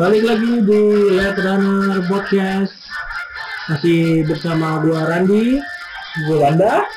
balik 0.00 0.24
lagi 0.24 0.64
di 0.64 0.82
Let 1.12 1.36
Runner 1.36 2.00
Podcast 2.08 2.72
masih 3.68 4.24
bersama 4.24 4.80
gua 4.80 5.04
Randi, 5.04 5.60
gua 6.24 6.48
Wanda. 6.48 6.88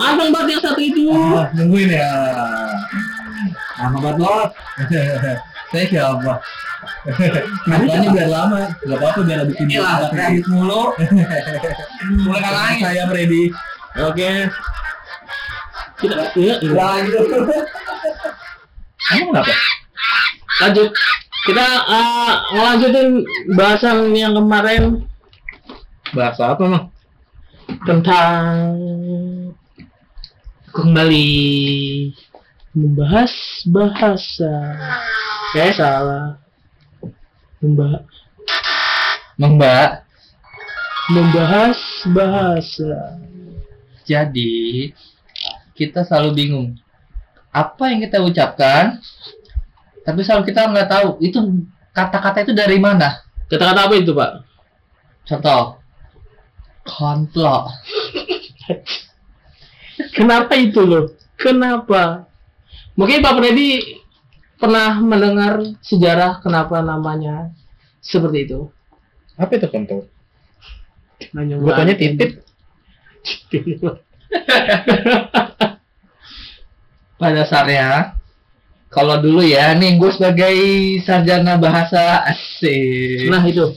Abang 0.00 0.32
banget 0.32 0.56
yang 0.56 0.62
satu 0.64 0.80
itu. 0.80 1.12
Ah, 1.12 1.52
nungguin 1.52 1.92
ya. 1.92 2.08
Nama 3.76 3.96
buat 4.00 4.16
lo. 4.16 4.48
Saya 5.76 5.84
siapa? 5.92 6.40
Namanya 7.68 8.08
biar 8.16 8.28
lama, 8.32 8.72
nggak 8.80 8.96
apa-apa 8.96 9.20
biar 9.28 9.38
lebih 9.44 9.54
tinggi. 9.60 9.76
Iyalah, 9.76 10.08
kreatif 10.08 10.48
mulu. 10.48 10.96
Mulai 12.24 12.40
kalangin. 12.40 12.80
Saya 12.80 13.02
Freddy. 13.12 13.44
Oke. 14.08 14.30
Kita 16.00 16.16
iya, 16.32 16.54
iya. 16.64 16.72
Lanjut. 16.72 17.28
Emang 19.12 19.28
kenapa? 19.36 19.52
lanjut. 20.64 20.88
Kita 21.46 21.66
uh, 21.86 22.32
ngelanjutin 22.58 23.22
bahasan 23.54 24.10
yang 24.18 24.34
kemarin 24.34 25.06
Bahasa 26.10 26.54
apa 26.54 26.62
emang? 26.66 26.86
tentang 27.86 28.74
kembali 30.70 31.30
membahas 32.74 33.32
bahasa. 33.66 34.54
Saya 35.54 35.72
salah. 35.74 36.26
Membah 37.62 38.02
Mbak. 39.36 39.90
membahas 41.06 41.78
bahasa. 42.10 43.22
Jadi 44.02 44.90
kita 45.78 46.02
selalu 46.02 46.30
bingung 46.34 46.68
apa 47.54 47.88
yang 47.92 48.02
kita 48.02 48.20
ucapkan, 48.20 48.98
tapi 50.06 50.22
selalu 50.22 50.46
kita 50.46 50.70
nggak 50.70 50.86
tahu 50.86 51.18
itu 51.18 51.66
kata-kata 51.90 52.46
itu 52.46 52.54
dari 52.54 52.78
mana. 52.78 53.26
Kata-kata 53.50 53.90
apa 53.90 53.94
itu, 53.98 54.14
Pak? 54.14 54.30
Contoh, 55.26 55.82
kontlok. 56.86 57.74
Kenapa 60.16 60.54
itu 60.54 60.86
loh? 60.86 61.10
Kenapa? 61.34 62.30
Mungkin 62.94 63.20
Pak 63.20 63.34
Freddy 63.36 64.00
pernah 64.56 64.96
mendengar 65.04 65.60
sejarah 65.84 66.40
kenapa 66.40 66.80
namanya 66.80 67.52
seperti 68.00 68.48
itu. 68.48 68.72
Apa 69.36 69.60
itu 69.60 69.68
kontol? 69.68 70.08
Nanya 71.36 71.60
Gua 71.60 71.76
tanya 71.76 71.92
titit. 71.92 72.40
pada 77.16 77.42
dasarnya 77.42 78.16
kalau 78.96 79.20
dulu 79.20 79.44
ya 79.44 79.76
nih 79.76 80.00
gue 80.00 80.08
sebagai 80.08 80.56
sarjana 81.04 81.60
bahasa 81.60 82.24
asing 82.24 83.28
Nah 83.28 83.44
itu. 83.44 83.68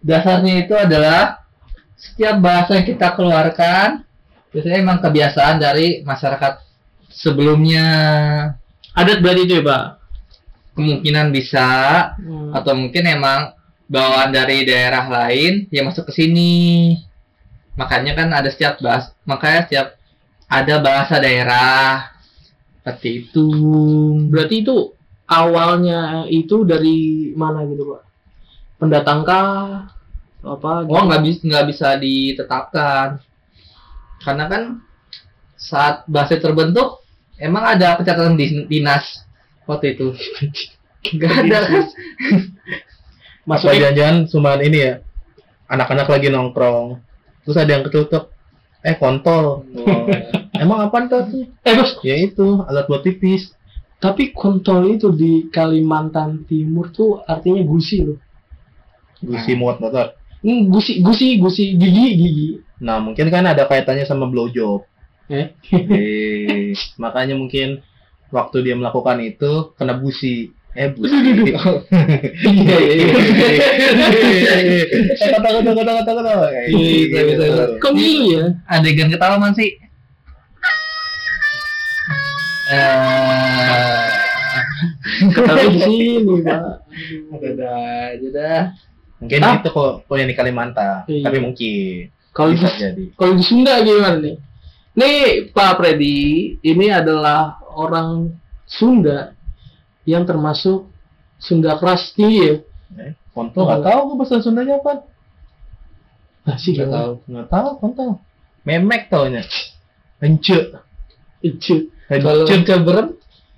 dasarnya 0.00 0.66
itu 0.66 0.74
adalah 0.74 1.42
setiap 1.94 2.38
bahasa 2.38 2.78
yang 2.78 2.86
kita 2.86 3.14
keluarkan 3.14 4.02
biasanya 4.50 4.78
emang 4.80 4.98
kebiasaan 4.98 5.56
dari 5.58 6.02
masyarakat 6.02 6.62
sebelumnya 7.08 7.86
Adat 8.92 9.22
berarti 9.22 9.46
itu 9.46 9.54
ya, 9.58 9.64
Pak? 9.64 9.84
kemungkinan 10.74 11.30
bisa 11.30 11.68
Hmm. 12.18 12.54
atau 12.54 12.74
mungkin 12.74 13.02
emang 13.04 13.54
bawaan 13.86 14.30
dari 14.30 14.62
daerah 14.62 15.06
lain 15.06 15.66
yang 15.70 15.90
masuk 15.90 16.06
ke 16.06 16.12
sini 16.14 16.94
makanya 17.74 18.14
kan 18.14 18.28
ada 18.30 18.46
setiap 18.46 18.78
bahas 18.78 19.10
makanya 19.22 19.66
setiap 19.66 19.86
ada 20.46 20.74
bahasa 20.78 21.18
daerah 21.18 22.10
seperti 22.94 23.28
itu 23.28 23.46
Berarti 24.32 24.54
itu 24.64 24.76
awalnya 25.28 26.24
itu 26.30 26.64
dari 26.64 27.30
mana 27.36 27.68
gitu, 27.68 27.92
Pak? 27.92 28.02
Pendatang 28.80 29.20
kah? 29.26 29.92
Atau 30.38 30.54
Apa? 30.54 30.86
oh 30.86 31.02
nggak 31.10 31.22
bisa 31.26 31.40
nggak 31.44 31.66
bisa 31.66 31.88
ditetapkan 31.98 33.18
karena 34.22 34.44
kan 34.46 34.62
saat 35.58 36.06
bahasa 36.06 36.38
terbentuk 36.38 37.02
emang 37.42 37.74
ada 37.74 37.98
pencatatan 37.98 38.38
din- 38.38 38.70
dinas 38.70 39.26
waktu 39.66 39.98
itu 39.98 40.14
nggak 41.18 41.32
ada 41.42 41.58
kan 41.66 41.84
Masuknya 43.48 43.88
jangan-jangan 43.88 44.16
cuma 44.28 44.50
ini 44.60 44.78
ya? 44.84 44.94
Anak-anak 45.72 46.04
lagi 46.12 46.28
nongkrong. 46.28 47.00
Terus 47.48 47.56
ada 47.56 47.80
yang 47.80 47.84
ketutup. 47.88 48.28
Eh 48.84 48.92
kontol. 49.00 49.64
Emang 50.58 50.78
apa 50.80 50.96
tuh? 51.06 51.46
eh 51.62 51.74
bos, 51.74 51.90
Ya 52.02 52.16
itu 52.18 52.62
alat 52.62 52.86
buat 52.86 53.02
tipis. 53.02 53.54
tapi 53.98 54.30
kontol 54.30 54.94
itu 54.94 55.10
di 55.10 55.50
Kalimantan 55.50 56.46
Timur 56.46 56.88
tuh 56.88 57.18
artinya 57.22 57.58
gusi 57.62 58.06
loh. 58.06 58.18
Gusi 59.18 59.54
muat 59.54 59.82
motor. 59.82 60.14
Hmm, 60.38 60.70
gusi, 60.70 61.02
gusi, 61.02 61.34
gusi, 61.36 61.74
gigi, 61.74 62.06
gigi. 62.14 62.48
Nah 62.78 63.02
mungkin 63.02 63.26
kan 63.26 63.42
ada 63.42 63.66
kaitannya 63.66 64.06
sama 64.06 64.30
blowjob. 64.30 64.86
Eh? 65.26 65.50
Eh, 65.66 66.78
makanya 66.96 67.34
mungkin 67.34 67.82
waktu 68.30 68.62
dia 68.62 68.78
melakukan 68.78 69.18
itu 69.18 69.74
kena 69.74 69.98
busi. 69.98 70.54
Eh 70.72 70.94
busi. 70.94 71.10
Iya, 71.10 72.76
iya, 72.78 72.94
iya. 73.02 73.18
Eh, 73.98 74.84
kata 75.18 75.48
kata 75.58 75.70
kata 75.74 75.92
kata 75.98 76.10
kata. 76.14 76.32
Eh, 76.54 76.66
Bisa, 76.70 77.18
bisa, 77.24 77.44
bisa. 77.44 77.64
Kok 77.78 77.92
gitu 77.92 78.22
ya? 78.30 78.46
adegan 78.66 79.10
ketawa 79.10 79.36
man 79.38 79.52
sih 79.52 79.74
eh 82.68 84.06
Ketawa 85.08 85.66
di 85.66 85.80
sini, 85.82 86.34
Pak. 86.44 86.62
ada 87.34 87.70
aja 88.14 88.28
dah 88.30 88.62
Mungkin 89.18 89.40
Ah. 89.42 89.58
itu 89.58 89.68
kok 89.68 90.06
yang 90.14 90.30
di 90.30 90.36
Kalimantan. 90.36 91.02
Iya. 91.10 91.26
Tapi 91.26 91.38
mungkin 91.42 92.06
Kalau 92.30 92.54
di, 92.54 92.54
bisa 92.54 92.70
jadi. 92.70 93.02
kalau 93.18 93.34
di 93.34 93.42
Sunda 93.42 93.82
gimana 93.82 94.14
nih? 94.22 94.36
Nih, 94.94 95.18
Pak 95.50 95.74
Freddy, 95.74 96.18
ini 96.62 96.86
adalah 96.86 97.58
orang 97.74 98.30
Sunda 98.62 99.34
yang 100.04 100.22
termasuk 100.22 100.86
Sunda 101.36 101.74
keras 101.76 102.14
tinggi 102.14 102.46
ya. 102.46 102.54
Eh, 103.00 103.12
kontol 103.34 103.66
nggak 103.66 103.82
tahu 103.84 104.00
ke 104.06 104.14
bahasa 104.16 104.38
Sundanya 104.38 104.78
apa? 104.78 105.02
Nah, 106.46 106.56
sih 106.56 106.78
nggak 106.78 106.88
tahu 106.88 107.10
Nggak 107.26 107.48
tahu 107.48 107.68
kontol. 107.78 108.10
Memek 108.62 109.10
taunya. 109.10 109.42
Hence. 110.22 110.78
Icu. 111.42 111.90
Kalau 112.08 112.48
Hence. 112.48 112.74
berem 112.80 113.08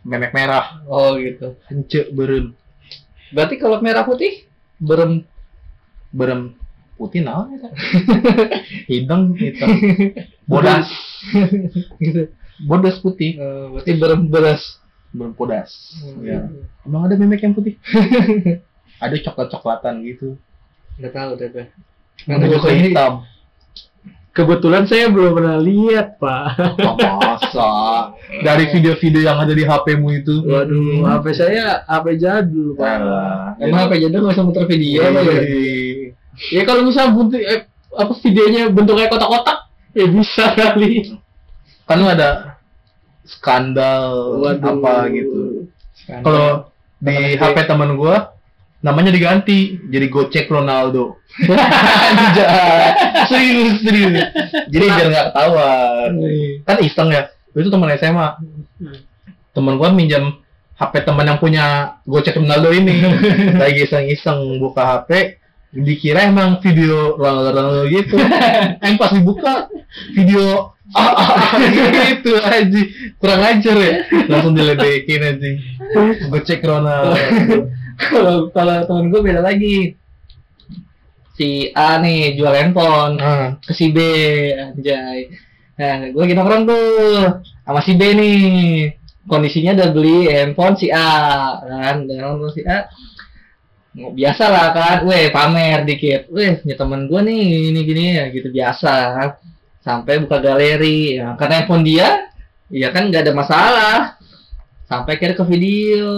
Memek 0.02 0.32
merah. 0.34 0.82
oh 0.90 1.14
gitu 1.16 1.54
Hence 1.70 2.10
berem. 2.10 2.52
berarti 3.30 3.54
kalau 3.56 3.78
merah 3.78 4.02
putih 4.02 4.44
berem 4.82 5.22
Berem 6.10 6.58
putih 6.98 7.22
naon 7.22 7.54
eta? 7.54 7.70
Hidung 8.90 9.38
hitam. 9.38 9.70
Bodas. 10.50 10.90
gitu 12.02 12.34
Bodas 12.66 12.98
putih. 12.98 13.38
Eh, 13.38 13.64
berarti 13.70 13.92
berem 13.94 14.26
beras 14.26 14.82
Berem 15.14 15.30
bodas. 15.34 15.70
Hmm. 16.02 16.22
Ya. 16.26 16.50
Emang 16.82 17.06
ada 17.06 17.14
memek 17.14 17.46
yang 17.46 17.54
putih? 17.54 17.78
ada 19.00 19.16
coklat-coklatan 19.16 20.02
gitu. 20.04 20.34
nggak 21.00 21.14
tahu 21.14 21.30
deh 21.40 21.70
Ada 22.28 22.46
juga 22.46 22.70
hitam. 22.74 23.12
Kebetulan 24.30 24.86
saya 24.86 25.10
belum 25.10 25.34
pernah 25.34 25.58
lihat, 25.58 26.22
Pak. 26.22 26.44
Oh, 26.86 26.94
masa? 26.94 27.70
Dari 28.46 28.70
video-video 28.70 29.26
yang 29.26 29.42
ada 29.42 29.50
di 29.50 29.66
HP-mu 29.66 30.08
itu. 30.14 30.46
Waduh, 30.46 31.02
HP 31.02 31.24
saya 31.34 31.82
HP 31.82 32.06
jadul, 32.22 32.78
Pak. 32.78 33.58
Emang 33.58 33.90
apa 33.90 33.98
jadi 33.98 34.14
nggak 34.14 34.30
usah 34.38 34.46
muter 34.46 34.70
video 34.70 35.02
apa 35.02 35.18
ya 35.26 35.42
Iya. 35.42 36.14
Ya 36.54 36.62
kalau 36.62 36.86
misal 36.86 37.10
bentuk 37.10 37.42
eh, 37.42 37.66
apa 37.90 38.12
videonya 38.22 38.70
bentuknya 38.70 39.10
kotak-kotak, 39.10 39.58
ya 39.98 40.06
bisa 40.08 40.44
kali. 40.54 41.18
kan 41.84 41.98
lu 41.98 42.06
ada 42.06 42.54
skandal 43.26 44.38
Waduh. 44.38 44.78
apa 44.78 44.94
gitu. 45.10 45.66
Kalau 46.06 46.70
di 47.02 47.34
HP 47.34 47.56
temen 47.66 47.98
gua 47.98 48.30
namanya 48.80 49.12
diganti 49.12 49.76
jadi 49.88 50.08
Gocek 50.08 50.48
Ronaldo. 50.48 51.20
serius 53.30 53.84
serius. 53.84 54.28
Jadi 54.72 54.84
biar 54.88 55.06
nggak 55.12 55.26
ketahuan. 55.32 56.10
Kan 56.64 56.76
iseng 56.80 57.08
ya. 57.12 57.28
Itu 57.52 57.68
teman 57.68 57.92
SMA. 58.00 58.28
Temen 59.52 59.74
gua 59.76 59.92
minjam 59.92 60.40
HP 60.80 61.04
teman 61.04 61.28
yang 61.28 61.38
punya 61.38 61.96
Gocek 62.08 62.40
Ronaldo 62.40 62.72
ini. 62.72 63.04
Lagi 63.60 63.84
iseng-iseng 63.84 64.56
buka 64.56 64.82
HP, 64.84 65.36
dikira 65.76 66.24
emang 66.24 66.64
video 66.64 67.20
Ronaldo 67.20 67.50
Ronaldo 67.52 67.82
gitu. 67.92 68.16
Yang 68.84 68.94
pas 68.96 69.12
dibuka 69.12 69.54
video 70.16 70.72
ah, 70.96 71.12
ah, 71.14 71.30
ah, 71.54 71.58
gitu 72.10 72.34
aja 72.38 72.80
kurang 73.18 73.42
ajar 73.42 73.76
ya 73.78 73.92
langsung 74.26 74.54
diledekin 74.54 75.22
aja 75.22 75.50
gocek 76.30 76.62
Ronaldo 76.62 77.14
kalau 78.00 78.48
kalau 78.48 78.76
temen 78.88 79.12
gue 79.12 79.20
beda 79.20 79.44
lagi. 79.44 79.94
Si 81.36 81.72
A 81.72 81.96
nih 82.00 82.36
jual 82.36 82.52
handphone 82.52 83.16
ah. 83.16 83.56
ke 83.64 83.72
si 83.72 83.88
B 83.92 83.98
anjay. 84.56 85.32
Nah 85.80 86.12
gue 86.12 86.20
lagi 86.20 86.36
nongkrong 86.36 86.64
tuh 86.68 86.84
sama 87.64 87.80
si 87.80 87.96
B 87.96 88.02
nih. 88.12 88.40
Kondisinya 89.28 89.76
udah 89.76 89.88
beli 89.92 90.28
handphone 90.28 90.76
si 90.76 90.92
A 90.92 91.56
kan? 91.60 92.04
Dan 92.04 92.20
handphone 92.20 92.52
si 92.52 92.64
A. 92.64 92.88
Biasa 93.90 94.44
lah 94.46 94.70
kan, 94.70 95.02
weh 95.02 95.34
pamer 95.34 95.82
dikit, 95.82 96.30
weh 96.30 96.62
punya 96.62 96.76
temen 96.78 97.10
gue 97.10 97.20
nih 97.26 97.42
ini 97.74 97.80
gini 97.88 98.04
ya 98.16 98.24
gitu 98.32 98.48
biasa. 98.52 98.92
Sampai 99.80 100.20
buka 100.20 100.44
galeri. 100.44 101.16
Ya 101.16 101.36
karena 101.40 101.64
handphone 101.64 101.84
dia 101.88 102.28
ya 102.70 102.92
kan 102.92 103.08
nggak 103.08 103.26
ada 103.26 103.32
masalah 103.34 104.19
sampai 104.90 105.14
kira 105.16 105.38
ke 105.38 105.44
video. 105.46 106.10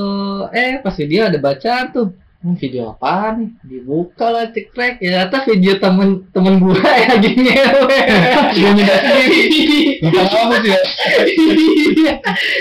Eh 0.49 0.81
pas 0.81 0.97
video 0.97 1.29
ada 1.29 1.37
baca 1.37 1.93
tuh. 1.93 2.17
"Hmm, 2.41 2.57
video 2.57 2.91
apa 2.91 3.37
nih? 3.37 3.53
Dibuka 3.63 4.27
lah 4.33 4.49
cekrek. 4.51 4.99
Ya 4.99 5.29
ternyata 5.29 5.45
video 5.45 5.77
temen 5.77 6.25
temen 6.33 6.57
gue 6.59 6.75
ya 6.81 7.15
gini. 7.21 7.53
Lupa 10.03 10.23
kamu 10.27 10.55
sih 10.65 10.73
ya. 10.73 10.81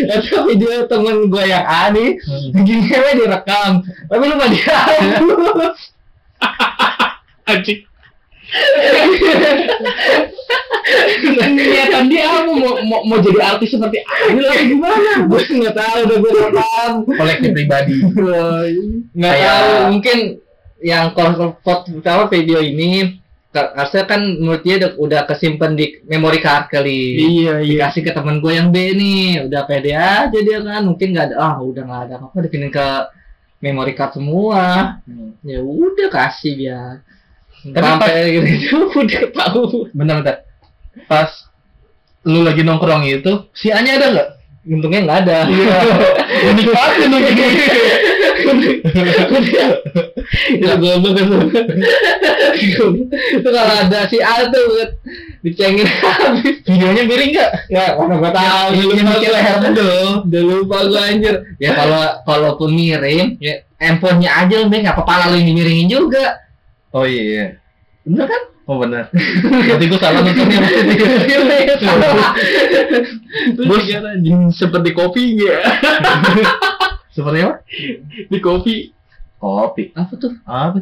Ternyata 0.06 0.38
video 0.46 0.86
temen 0.86 1.32
gue 1.32 1.44
yang 1.48 1.66
A 1.66 1.90
nih 1.90 2.20
gini 2.62 2.92
direkam 2.92 3.82
tapi 4.06 4.24
lupa 4.28 4.46
dihapus 4.52 5.80
Anjing. 7.48 7.91
Niatan 11.52 12.04
dia 12.12 12.26
apa 12.28 12.52
mau, 12.52 12.74
mau, 12.84 13.02
mau 13.08 13.18
jadi 13.22 13.40
artis 13.56 13.72
seperti 13.76 14.04
Ariel 14.04 14.48
atau 14.50 14.66
gimana? 14.68 15.12
Gue 15.28 15.42
nggak 15.42 15.76
tahu 15.76 15.98
udah 16.08 16.18
gue 16.20 16.32
rekam 16.36 16.92
Koleksi 17.06 17.48
pribadi. 17.54 17.96
nggak 19.16 19.36
tahu 19.40 19.72
mungkin 19.96 20.18
yang 20.82 21.14
kalau 21.14 22.26
video 22.28 22.60
ini 22.60 23.22
harusnya 23.52 24.08
kan 24.08 24.24
menurut 24.40 24.64
dia 24.64 24.80
udah, 24.80 24.92
udah 24.96 25.22
kesimpan 25.28 25.76
di 25.76 26.00
memory 26.08 26.40
card 26.40 26.72
kali. 26.72 27.20
Iya, 27.20 27.60
iya. 27.60 27.84
dikasih 27.84 28.02
ke 28.08 28.12
temen 28.16 28.40
gue 28.40 28.56
yang 28.56 28.72
B 28.72 28.96
nih 28.96 29.44
udah 29.52 29.62
pede 29.68 29.92
aja 29.92 30.38
dia 30.40 30.60
kan. 30.64 30.88
Mungkin 30.88 31.08
nggak 31.12 31.26
ada 31.32 31.36
ah 31.40 31.56
udah 31.60 31.84
nggak 31.84 32.02
ada 32.08 32.16
apa 32.24 32.38
dipindahin 32.48 32.72
ke 32.72 32.88
memory 33.60 33.94
card 33.94 34.16
semua. 34.16 34.98
Ya 35.44 35.60
udah 35.60 36.08
kasih 36.08 36.54
biar 36.56 37.04
Tapi 37.62 37.86
sampai 37.86 38.14
gitu 38.34 38.76
udah 39.06 39.24
tahu 39.38 39.62
Bentar, 39.94 40.16
bentar. 40.22 40.36
Pas 41.06 41.30
lu 42.26 42.42
lagi 42.46 42.62
nongkrong 42.66 43.06
itu, 43.06 43.50
si 43.54 43.70
Anya 43.74 43.98
ada 43.98 44.08
nggak? 44.14 44.30
untungnya 44.62 45.02
nggak 45.02 45.20
ada. 45.26 45.38
Unik 46.54 46.68
banget 46.70 47.08
lu 47.10 47.18
gini. 47.18 47.66
itu 50.52 50.66
goblok 50.80 51.18
itu 51.18 51.38
itu 53.42 53.50
kalau 53.50 53.74
ada 53.74 54.00
si 54.06 54.18
A 54.22 54.46
tuh 54.54 54.66
dicengin 55.42 55.88
habis. 55.90 56.62
Videonya 56.66 57.04
miring 57.10 57.32
nggak? 57.34 57.52
ya 57.74 57.98
mana 57.98 58.22
gua 58.22 58.30
tahu. 58.30 58.66
Lu 58.78 58.82
dulu 58.94 59.02
mikir 59.02 59.30
leher 59.34 59.56
dulu. 59.74 60.02
udah 60.30 60.42
lupa 60.46 60.78
gua 60.86 61.02
anjir. 61.10 61.36
Ya 61.58 61.74
kalau 61.74 62.02
kalaupun 62.30 62.70
miring 62.78 63.42
ya 63.42 63.66
handphonenya 63.82 64.30
aja 64.46 64.56
lebih 64.62 64.86
nggak 64.86 64.94
apa-apa 64.94 65.26
lalu 65.28 65.42
yang 65.42 65.48
dimiringin 65.58 65.88
juga 65.90 66.38
Oh 66.92 67.04
iya. 67.04 67.58
bener 68.04 68.26
kan 68.28 68.44
Oh 68.66 68.78
benar. 68.78 69.10
Berarti 69.68 69.86
gue 69.90 70.00
salah 70.00 70.22
nontonnya. 70.22 70.60
Bos, 73.68 73.84
seperti 74.54 74.90
kopi 74.94 75.36
ya. 75.40 75.60
Seperti 77.16 77.44
apa? 77.44 77.56
Di 78.32 78.40
kopi, 78.40 78.76
Kopi. 79.36 79.92
apa 79.92 80.14
tuh 80.16 80.32
Apa? 80.48 80.80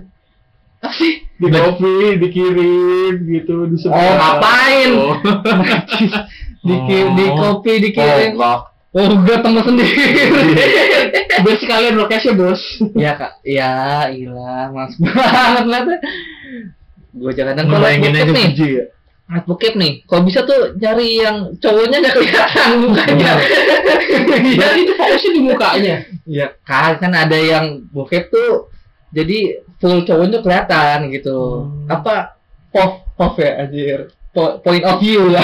apa 0.79 0.95
sih 0.95 1.27
di 1.35 1.47
kopi 1.51 2.15
dikirim 2.23 3.27
gitu 3.27 3.67
di 3.67 3.75
oh 3.83 4.11
ngapain 4.15 4.89
Oh. 4.95 5.15
di 6.67 6.75
di 7.19 7.25
kopi 7.35 7.73
dikirim 7.83 8.39
Oh, 8.39 8.63
oh 8.91 9.05
enggak 9.05 9.39
temen 9.41 9.61
sendiri 9.61 10.03
Bos 11.45 11.55
sekalian 11.55 11.95
lokasinya 11.95 12.35
bos. 12.35 12.61
ya 12.97 13.15
kak 13.15 13.39
ya 13.47 14.09
ilah 14.11 14.67
mas 14.69 14.91
banget 14.99 15.65
lah 15.65 15.81
tuh 15.87 15.99
gue 17.09 17.31
jangan 17.31 17.53
dan 17.55 17.65
kalau 17.65 17.87
aja 17.87 18.09
nih 18.09 18.47
ya. 18.57 18.83
Bokep 19.45 19.77
nih 19.77 20.03
kalau 20.03 20.25
bisa 20.25 20.41
tuh 20.41 20.73
cari 20.75 21.21
yang 21.21 21.53
cowoknya 21.57 22.01
nggak 22.01 22.15
kelihatan 22.17 22.69
mukanya 22.81 23.31
Berarti 24.57 24.79
itu 24.83 24.93
fokusnya 24.93 25.31
di 25.31 25.41
mukanya. 25.41 25.95
ya 26.25 26.47
kan 26.65 26.97
kan 26.97 27.13
ada 27.13 27.37
yang 27.37 27.85
bokep 27.89 28.29
tuh 28.29 28.73
jadi 29.09 29.61
full 29.77 30.01
cowoknya 30.03 30.41
kelihatan 30.41 31.07
gitu 31.09 31.65
Hmm. 31.65 31.87
apa 31.87 32.35
pop 32.69 33.05
pop 33.13 33.33
ya 33.37 33.65
anjir 33.65 34.09
Po- 34.29 34.61
point 34.61 34.85
of 34.85 35.01
view 35.01 35.25
lah 35.27 35.41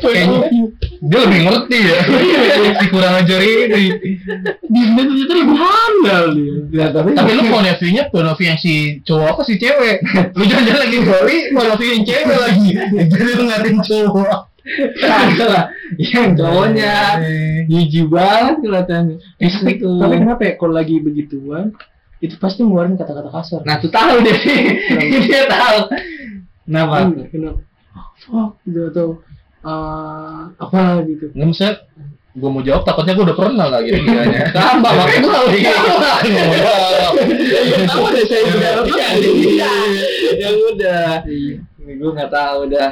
Kayaknya 0.00 0.38
dia 1.00 1.18
lebih 1.24 1.40
ngerti 1.48 1.78
ya. 1.80 1.98
si 2.76 2.86
kurang 2.92 3.14
ajar 3.16 3.40
ini. 3.40 3.84
Di 4.60 4.80
sini 4.80 5.00
ternyata 5.00 5.32
lebih 5.34 5.56
handal 5.56 6.24
dia. 6.68 6.86
Tapi 6.92 7.08
Tapi 7.16 7.30
lu 7.32 7.42
point 7.48 7.68
of 7.68 7.76
view-nya 7.78 8.02
point 8.12 8.28
of 8.28 8.36
view 8.36 8.48
yang 8.48 8.60
si 8.60 9.00
cowok 9.02 9.28
apa 9.32 9.42
si 9.44 9.54
cewek? 9.56 9.96
Lu 10.36 10.44
jangan 10.44 10.76
lagi 10.76 10.98
goli, 11.00 11.36
point 11.52 11.70
of 11.70 11.78
view 11.78 11.90
yang 11.94 12.04
cewek 12.04 12.36
lagi. 12.36 12.68
Jadi 13.08 13.30
lu 13.32 13.42
ngatin 13.48 13.76
cowok. 13.80 14.38
Lah 15.46 15.64
yang 15.98 16.36
cowoknya. 16.36 16.94
Jijik 17.66 18.06
banget 18.08 18.56
kelihatannya. 18.62 19.16
Eh, 19.40 19.48
tapi, 19.50 19.72
Itu. 19.80 19.88
tapi 19.98 20.14
kenapa 20.20 20.42
ya 20.46 20.52
kalau 20.60 20.74
lagi 20.76 20.96
begituan 21.00 21.72
itu 22.20 22.36
pasti 22.36 22.60
ngeluarin 22.60 23.00
kata-kata 23.00 23.32
kasar. 23.32 23.60
nah 23.64 23.80
tuh 23.80 23.88
tahu 23.88 24.20
deh 24.20 24.38
dia 25.24 25.42
tahu. 25.48 25.78
Kenapa? 26.68 26.96
Hmm, 27.08 27.24
kenapa? 27.32 27.60
Oh, 28.28 28.52
gitu 28.68 28.80
atau 28.92 29.08
eh, 29.64 30.40
apa 30.60 31.00
gitu. 31.08 31.32
Nggak 31.32 31.88
gue 32.30 32.46
mau 32.46 32.62
jawab 32.62 32.86
takutnya 32.86 33.18
gue 33.18 33.26
udah 33.26 33.38
pernah 33.42 33.66
lagi 33.66 33.90
kiranya 34.06 34.54
tambah 34.54 34.92
makanya 34.94 35.18
gue 35.18 35.32
harus 35.34 35.60
tahu 35.66 35.94
lah 35.98 36.18
Tahu 37.90 38.04
deh 38.14 38.24
saya 38.30 38.42
udah 38.46 38.72
Iya. 39.18 39.72
ya 40.38 40.48
udah. 40.54 41.10
Ini 41.26 41.92
gue 41.98 42.10
nggak 42.14 42.30
tahu 42.30 42.60
dah 42.70 42.90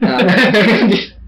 nah. 0.00 0.18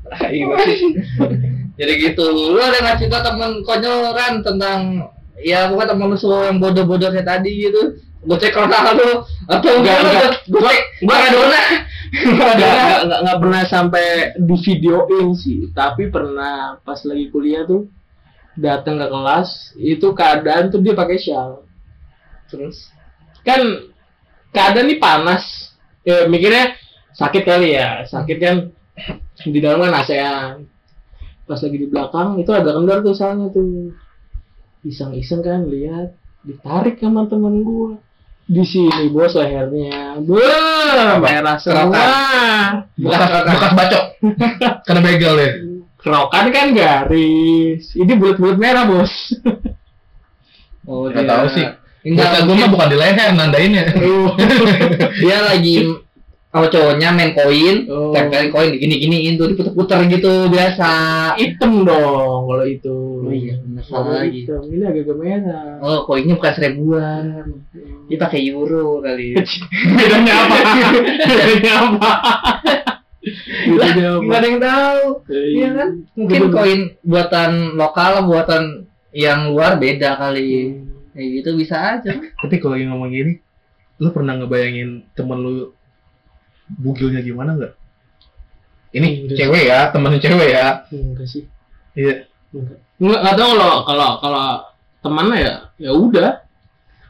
Jadi 1.79 1.93
gitu 2.00 2.25
lu 2.26 2.59
ada 2.59 2.81
nggak 2.82 2.97
cerita 2.99 3.23
temen 3.23 3.62
konyolan 3.62 4.43
tentang 4.43 5.06
ya 5.39 5.70
bukan 5.70 5.87
temen 5.94 6.10
lu 6.10 6.17
semua 6.19 6.51
yang 6.51 6.58
bodoh-bodoh 6.58 7.15
kayak 7.15 7.29
tadi 7.29 7.70
gitu 7.70 8.03
gue 8.19 8.34
cek 8.34 8.51
Ronaldo 8.51 9.22
atau 9.46 9.70
Enggak, 9.79 9.98
enggak. 10.03 10.32
gue 10.51 10.58
cek 10.58 10.81
Maradona 11.06 11.63
Nggak, 12.08 12.53
nggak, 12.56 13.01
nggak, 13.05 13.20
nggak 13.20 13.39
pernah 13.39 13.63
sampai 13.69 14.06
di 14.41 14.56
videoin 14.65 15.29
sih, 15.37 15.69
tapi 15.77 16.08
pernah 16.08 16.81
pas 16.81 16.96
lagi 17.05 17.29
kuliah 17.29 17.69
tuh 17.69 17.84
datang 18.56 18.96
ke 18.96 19.06
kelas, 19.13 19.77
itu 19.77 20.06
keadaan 20.17 20.72
tuh 20.72 20.81
dia 20.81 20.96
pakai 20.96 21.20
shawl. 21.20 21.69
terus 22.48 22.89
Kan 23.44 23.93
keadaan 24.56 24.89
nih 24.89 24.96
panas. 24.96 25.44
Ya 26.01 26.25
mikirnya 26.25 26.72
sakit 27.19 27.43
kali 27.43 27.75
ya, 27.75 28.06
sakit 28.06 28.37
kan 28.39 28.56
di 29.43 29.58
dalam 29.58 29.82
kan 29.82 29.94
ASEAN. 29.98 30.65
Pas 31.44 31.58
lagi 31.58 31.77
di 31.77 31.89
belakang 31.89 32.39
itu 32.39 32.51
agak 32.55 32.77
kendor 32.79 32.98
tuh 33.03 33.15
soalnya 33.17 33.51
tuh. 33.51 33.91
Iseng-iseng 34.87 35.43
kan 35.43 35.67
lihat 35.67 36.15
ditarik 36.46 37.03
sama 37.03 37.27
temen 37.27 37.67
gua 37.67 37.98
di 38.48 38.65
sini 38.65 39.13
bos 39.13 39.37
lehernya, 39.37 40.25
Wah, 40.25 41.20
merah 41.20 41.60
semua. 41.60 42.08
bekas 42.96 43.29
bekas 43.44 43.72
bacok 43.77 44.05
karena 44.89 45.01
begal 45.05 45.34
ya 45.37 45.51
Kerokan 45.98 46.46
kan 46.55 46.67
garis. 46.72 47.93
Ini 47.93 48.13
bulat-bulat 48.17 48.56
merah, 48.56 48.87
Bos. 48.89 49.34
oh 50.89 51.10
nggak 51.13 51.27
tahu 51.29 51.46
sih 51.53 51.67
enggak 52.08 52.29
Enggak, 52.32 52.43
gue 52.48 52.55
mah 52.56 52.70
bukan 52.72 52.89
di 52.89 52.96
leher 52.96 53.29
nandainnya. 53.37 53.84
dia 55.20 55.39
lagi 55.44 55.75
sama 56.48 56.67
cowoknya 56.67 57.08
main 57.10 57.32
koin 57.32 57.76
Oh. 57.86 58.08
tempelin 58.10 58.48
koin 58.48 58.72
gini-giniin 58.72 59.36
tuh 59.36 59.48
diputer-puter 59.48 60.00
gitu 60.08 60.48
biasa 60.48 60.88
Hitam 61.36 61.84
dong 61.84 62.40
kalau 62.44 62.64
itu. 62.64 62.96
oh 63.20 63.28
iya 63.28 63.52
Kalau 63.78 63.84
salah 64.02 64.24
lagi 64.24 64.43
hitam. 64.43 64.64
Ini 64.64 64.84
agak-agak 64.86 65.17
merah. 65.19 65.76
oh 65.78 65.98
koinnya 66.02 66.34
bukan 66.34 66.52
seribuan 66.52 67.24
dia 68.06 68.17
pakai 68.17 68.40
euro 68.44 68.98
kali 68.98 69.36
Bedanya 69.94 70.34
apa? 70.38 70.56
Bedanya 71.22 71.72
apa? 71.78 72.12
Bedanya 73.69 74.06
apa? 74.08 74.22
nggak 74.24 74.38
ada 74.38 74.46
yang 74.46 74.58
tahu 74.58 75.00
iya 75.28 75.69
kan 75.74 75.88
mungkin 76.14 76.40
koin 76.48 76.81
buatan 77.02 77.50
lokal 77.74 78.24
buatan 78.24 78.62
yang 79.10 79.52
luar 79.52 79.76
beda 79.76 80.17
kali 80.17 80.72
kayak 81.12 81.28
gitu 81.36 81.50
bisa 81.55 81.76
aja 81.94 82.12
Tapi 82.14 82.55
kalau 82.56 82.72
lagi 82.72 82.86
ngomong 82.86 83.10
gini, 83.10 83.32
lu 83.98 84.08
pernah 84.08 84.32
ngebayangin 84.34 85.12
temen 85.12 85.38
lu 85.38 85.52
bugilnya 86.77 87.25
gimana 87.25 87.56
nggak? 87.56 87.72
Ini 88.93 89.08
Enggak. 89.25 89.37
cewek 89.37 89.63
ya, 89.69 89.79
temen 89.93 90.17
cewek 90.20 90.48
ya. 90.53 90.67
Enggak 90.93 91.27
sih. 91.29 91.44
Iya. 91.96 92.29
Enggak. 92.53 92.79
Enggak, 92.98 93.20
enggak 93.25 93.37
tahu 93.37 93.51
kalau 93.56 93.77
kalau 93.84 94.10
kalau 94.20 94.46
temannya 94.98 95.37
ya 95.39 95.55
ya 95.79 95.91
udah 95.94 96.31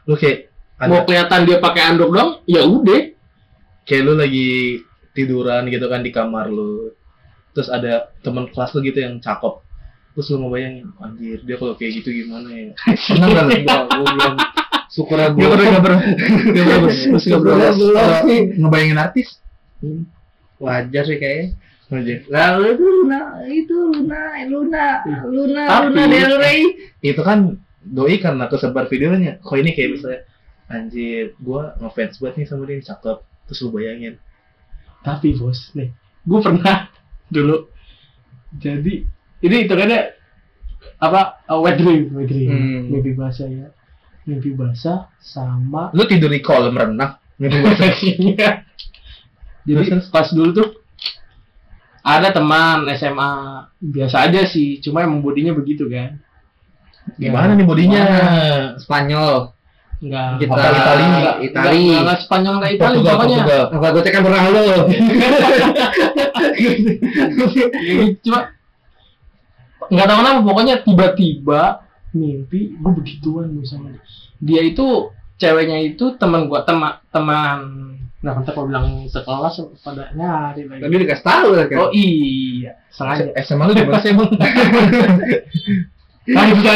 Lu 0.05 0.17
kayak 0.17 0.49
mau 0.87 1.03
ada 1.03 1.05
kelihatan 1.05 1.39
dia 1.45 1.57
pakai 1.59 1.81
anduk 1.91 2.09
dong 2.13 2.41
ya 2.47 2.63
udah 2.63 3.01
kayak 3.83 4.01
lu 4.05 4.13
lagi 4.15 4.79
tiduran 5.17 5.67
gitu 5.67 5.85
kan 5.89 6.05
di 6.05 6.13
kamar 6.13 6.47
lu 6.47 6.93
terus 7.51 7.67
ada 7.67 8.13
teman 8.23 8.47
kelas 8.53 8.71
lu 8.77 8.85
gitu 8.85 9.01
yang 9.01 9.17
cakep 9.19 9.59
terus 10.15 10.29
lu 10.31 10.45
ngebayangin 10.45 10.87
anjir 11.01 11.41
dia 11.43 11.57
kalau 11.59 11.73
kayak 11.75 11.99
gitu 11.99 12.09
gimana 12.13 12.47
ya 12.53 12.71
pernah 13.09 13.27
nggak 13.27 13.45
lu 13.45 13.63
Enggak, 13.65 13.81
gue 13.89 14.07
belum. 14.13 14.35
Syukur 14.93 15.21
ya 15.21 15.29
Gak 15.29 15.37
pernah, 15.37 15.67
gak 15.69 15.83
pernah, 15.85 15.99
gak 16.01 16.61
pernah, 16.65 16.81
gak 17.13 17.41
pernah, 17.45 18.21
ngebayangin 18.57 18.97
artis, 18.97 19.37
Wajar 20.57 21.03
sih 21.03 21.17
kayaknya. 21.17 21.55
aja. 21.89 22.15
Lalu 22.27 22.65
itu 22.69 22.85
Luna, 22.85 23.19
itu 23.43 23.77
Luna, 23.89 24.21
Luna, 24.45 24.85
Luna, 25.25 25.63
Tapi- 25.65 25.85
Luna 25.89 26.03
Del 26.05 26.33
Rey. 26.37 26.59
Itu 27.01 27.21
kan 27.21 27.57
doi 27.81 28.19
karena 28.19 28.45
kesebar 28.45 28.85
videonya, 28.85 29.39
kok 29.39 29.55
ini 29.55 29.71
kayak 29.71 29.97
misalnya, 29.97 30.21
anjir, 30.67 31.33
gua 31.39 31.73
ngefans 31.77 32.19
banget 32.19 32.35
nih 32.35 32.45
sama 32.45 32.63
dia, 32.63 32.83
cakep, 32.83 33.17
terus 33.47 33.59
lu 33.59 33.71
bayangin, 33.71 34.21
Tapi 34.99 35.33
bos, 35.33 35.71
nih, 35.73 35.89
gue 36.21 36.39
pernah 36.39 36.91
dulu. 37.33 37.71
Jadi 38.53 39.07
ini 39.39 39.55
itu 39.63 39.73
kan 39.73 39.89
apa 40.99 41.41
uh, 41.47 41.57
wet 41.57 41.79
dream, 41.79 42.13
wet 42.13 42.27
dream, 42.27 42.49
Hmm. 42.51 42.81
mimpi 42.91 43.15
basah 43.15 43.47
ya, 43.47 43.71
mimpi 44.25 44.51
basah 44.51 45.09
sama. 45.17 45.89
lu 45.89 46.03
tidur 46.03 46.29
di 46.29 46.37
kolam 46.39 46.75
renang, 46.75 47.17
mimpi 47.41 47.57
basah. 47.63 47.89
Jadi 49.67 49.83
pas 50.11 50.27
dulu 50.31 50.49
tuh 50.55 50.67
ada 51.99 52.31
teman 52.31 52.87
SMA 52.95 53.31
biasa 53.79 54.29
aja 54.29 54.41
sih, 54.47 54.79
cuma 54.79 55.03
emang 55.03 55.19
bodinya 55.19 55.51
begitu 55.51 55.87
kan. 55.91 56.19
gimana 57.17 57.57
nih 57.57 57.65
bodinya? 57.65 58.03
Spanyol. 58.79 59.51
Enggak. 59.99 60.39
Kita 60.39 60.55
Itali? 60.55 61.05
Itali. 61.51 61.81
Enggak, 61.91 62.01
enggak 62.01 62.19
Spanyol 62.23 62.53
enggak 62.61 62.73
Itali 62.79 62.97
pokoknya. 63.03 63.39
Apa 63.67 63.87
gue 63.91 64.03
tekan 64.05 64.21
pernah 64.23 64.41
lo? 64.47 64.61
Ya, 67.79 68.05
cuma 68.23 68.39
nggak 69.89 70.05
tahu 70.05 70.17
kenapa 70.21 70.39
pokoknya 70.45 70.75
tiba-tiba 70.85 71.61
mimpi 72.13 72.77
gue 72.77 72.91
begituan 72.93 73.49
gue 73.57 73.65
sama 73.65 73.89
dia. 73.89 74.03
dia 74.37 74.61
itu 74.65 75.09
ceweknya 75.39 75.81
itu 75.81 76.13
teman 76.19 76.45
gua 76.45 76.61
teman 76.67 76.99
teman 77.09 77.57
nah 78.19 78.35
kan 78.35 78.43
kalau 78.45 78.67
bilang 78.67 78.87
sekelas 79.05 79.55
pada 79.79 80.11
nyari 80.11 80.67
lagi 80.67 80.81
Tadi 80.81 80.95
dikasih 80.97 81.23
tahu 81.23 81.49
lah 81.53 81.65
kan. 81.65 81.77
oh 81.79 81.89
iya 81.89 82.71
sengaja 82.89 83.31
SMA 83.39 83.63
lu 83.63 83.73
di 83.73 83.83
mana 83.83 83.97
sih 83.97 84.11
emang? 84.11 84.29
nah, 86.27 86.45
bisa 86.51 86.75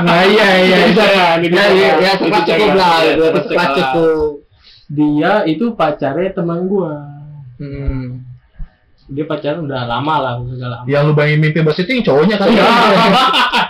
Nah 0.00 0.22
iya 0.24 0.48
iya. 0.60 0.76
bisa 0.88 1.04
ya 1.04 1.26
Ya 1.42 1.64
ya 1.68 1.90
ya 1.98 2.12
cewek. 2.14 2.30
cukup 2.30 2.70
lah. 2.72 2.96
Iya, 3.02 3.12
cukup. 3.34 3.66
cukup. 3.74 4.30
dia 4.86 5.32
itu 5.44 5.64
pacarnya 5.74 6.30
teman 6.30 6.64
gua 6.64 6.94
Hmm. 7.54 8.22
Dia 9.12 9.24
pacaran 9.28 9.68
udah 9.68 9.84
lama 9.84 10.14
lah 10.16 10.32
udah 10.40 10.68
lama 10.80 10.84
Yang 10.88 11.02
lu 11.04 11.12
bayangin 11.12 11.40
mimpi 11.44 11.60
basah 11.60 11.84
itu 11.84 11.92
yang 11.92 12.04
cowoknya 12.04 12.36
kan? 12.40 12.48
Iya. 12.48 12.66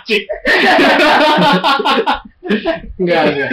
Cik. 0.07 0.23
Enggak, 3.01 3.23
enggak. 3.33 3.51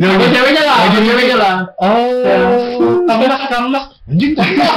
Ada 0.00 0.26
ceweknya 0.32 0.62
lah, 0.64 0.76
ada 0.88 0.98
ceweknya 0.98 1.36
lah. 1.36 1.54
Oh, 1.76 3.04
tanglas, 3.04 3.42
tanglas. 3.52 3.84
Anjing, 4.08 4.32
tanglas. 4.32 4.72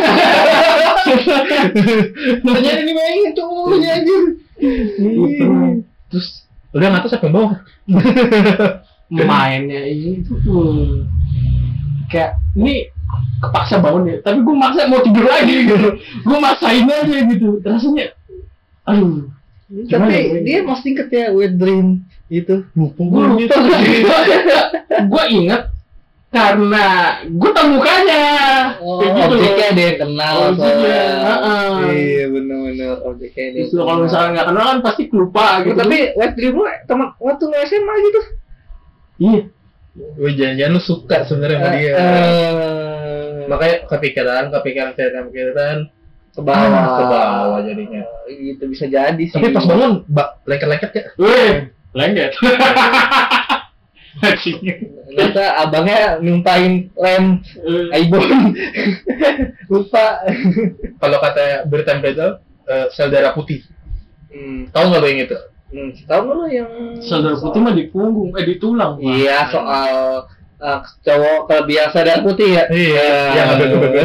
Tanya 2.44 2.72
ini 2.84 2.92
bayangin 2.92 3.32
cowoknya 3.34 3.90
anjir. 4.04 4.24
Gitu. 5.00 5.48
Terus 6.14 6.28
udah 6.76 6.88
ngatas 6.94 7.10
siapa 7.16 7.26
yang 7.32 7.36
bawah? 7.36 7.54
Mainnya 9.14 9.82
ini 9.86 10.26
tuh 10.26 10.38
uh, 10.50 11.06
kayak 12.10 12.38
ini 12.58 12.93
kepaksa 13.40 13.76
bangun 13.78 14.08
ya, 14.08 14.18
tapi 14.20 14.40
gue 14.40 14.56
maksa 14.56 14.88
mau 14.88 15.00
tidur 15.00 15.26
lagi 15.26 15.56
gitu. 15.68 15.90
Gue 16.22 16.38
maksain 16.38 16.86
aja 16.86 17.18
gitu. 17.24 17.60
Rasanya 17.60 18.06
aduh. 18.84 19.28
Gimana 19.74 20.06
Tapi 20.06 20.14
ya? 20.14 20.40
dia 20.44 20.60
masih 20.62 20.88
inget 20.92 21.10
ya 21.10 21.26
wet 21.32 21.54
dream 21.56 21.88
itu. 22.28 22.62
Gue 22.70 22.90
lupa 23.26 23.56
Gue 25.10 25.24
inget 25.30 25.64
karena 26.30 26.86
gue 27.24 27.50
tau 27.54 27.68
mukanya. 27.70 28.24
Oh, 28.82 28.98
Kayak 28.98 29.14
gitu 29.14 29.34
objeknya 29.34 29.68
dia 29.72 29.86
yang 29.86 29.98
kenal 30.02 30.36
Objeknya, 30.50 30.74
soalnya. 30.74 31.26
heeh. 31.26 31.70
Iya 31.94 32.26
benar-benar 32.28 32.92
objeknya 33.06 33.46
dia. 33.50 33.62
Justru 33.66 33.82
kalau 33.82 34.00
misalnya 34.02 34.30
nggak 34.34 34.48
kenal 34.50 34.64
kan 34.66 34.80
pasti 34.82 35.04
lupa 35.10 35.46
gitu. 35.62 35.78
tapi 35.78 35.98
wet 36.14 36.32
dream 36.34 36.54
lu 36.54 36.64
teman 36.84 37.08
waktu 37.18 37.44
lu 37.44 37.56
SMA 37.64 37.94
gitu. 38.04 38.22
iya. 39.20 39.42
Gue 39.94 40.32
jangan-jangan 40.34 40.74
lu 40.74 40.82
suka 40.82 41.18
sebenarnya 41.24 41.58
sama 41.62 41.70
dia. 41.72 41.94
Eh, 41.94 42.83
Makanya 43.50 43.76
kepikiran, 43.90 44.44
kepikiran, 44.52 44.90
kepikiran, 44.94 45.24
kepikiran. 45.30 45.80
ke 46.34 46.42
bawah. 46.42 46.66
Ah, 46.66 46.88
ke 46.98 47.04
bawah 47.06 47.60
jadinya. 47.62 48.02
Gitu 48.26 48.64
bisa 48.66 48.90
jadi 48.90 49.22
sih. 49.22 49.38
Tapi 49.38 49.54
pas 49.54 49.70
bangun, 49.70 50.02
bak, 50.10 50.42
lengket-lengket 50.50 50.92
ya. 50.98 51.04
Weh, 51.22 51.70
lengket. 51.94 52.34
Ternyata 55.14 55.44
abangnya 55.62 56.18
numpain 56.22 56.90
lem 56.98 57.26
iPhone. 57.94 58.58
Lupa. 59.72 60.26
Kalau 60.98 61.18
kata 61.22 61.70
berita 61.70 62.02
berita, 62.02 62.42
eh, 62.66 62.88
sel 62.94 63.14
darah 63.14 63.34
putih. 63.38 63.62
Hmm. 64.34 64.70
Tahu 64.74 64.84
nggak 64.90 65.02
lo 65.02 65.08
yang 65.08 65.22
itu? 65.30 65.38
Hmm, 65.74 65.90
tahu 66.06 66.20
nggak 66.26 66.38
lu 66.38 66.46
yang 66.50 66.70
Sel 67.02 67.22
darah 67.22 67.40
putih 67.42 67.60
mah 67.62 67.74
di 67.74 67.86
punggung, 67.90 68.34
eh 68.38 68.46
di 68.46 68.56
tulang. 68.58 68.98
Iya, 69.02 69.50
soal 69.54 69.94
uh, 70.64 70.80
cowok 71.04 71.40
kelebihan 71.52 71.92
darah 71.92 72.24
putih 72.24 72.50
ya. 72.56 72.64
Iya, 72.72 73.08
yang 73.36 73.48
ada 73.60 73.66
bebek 73.68 74.04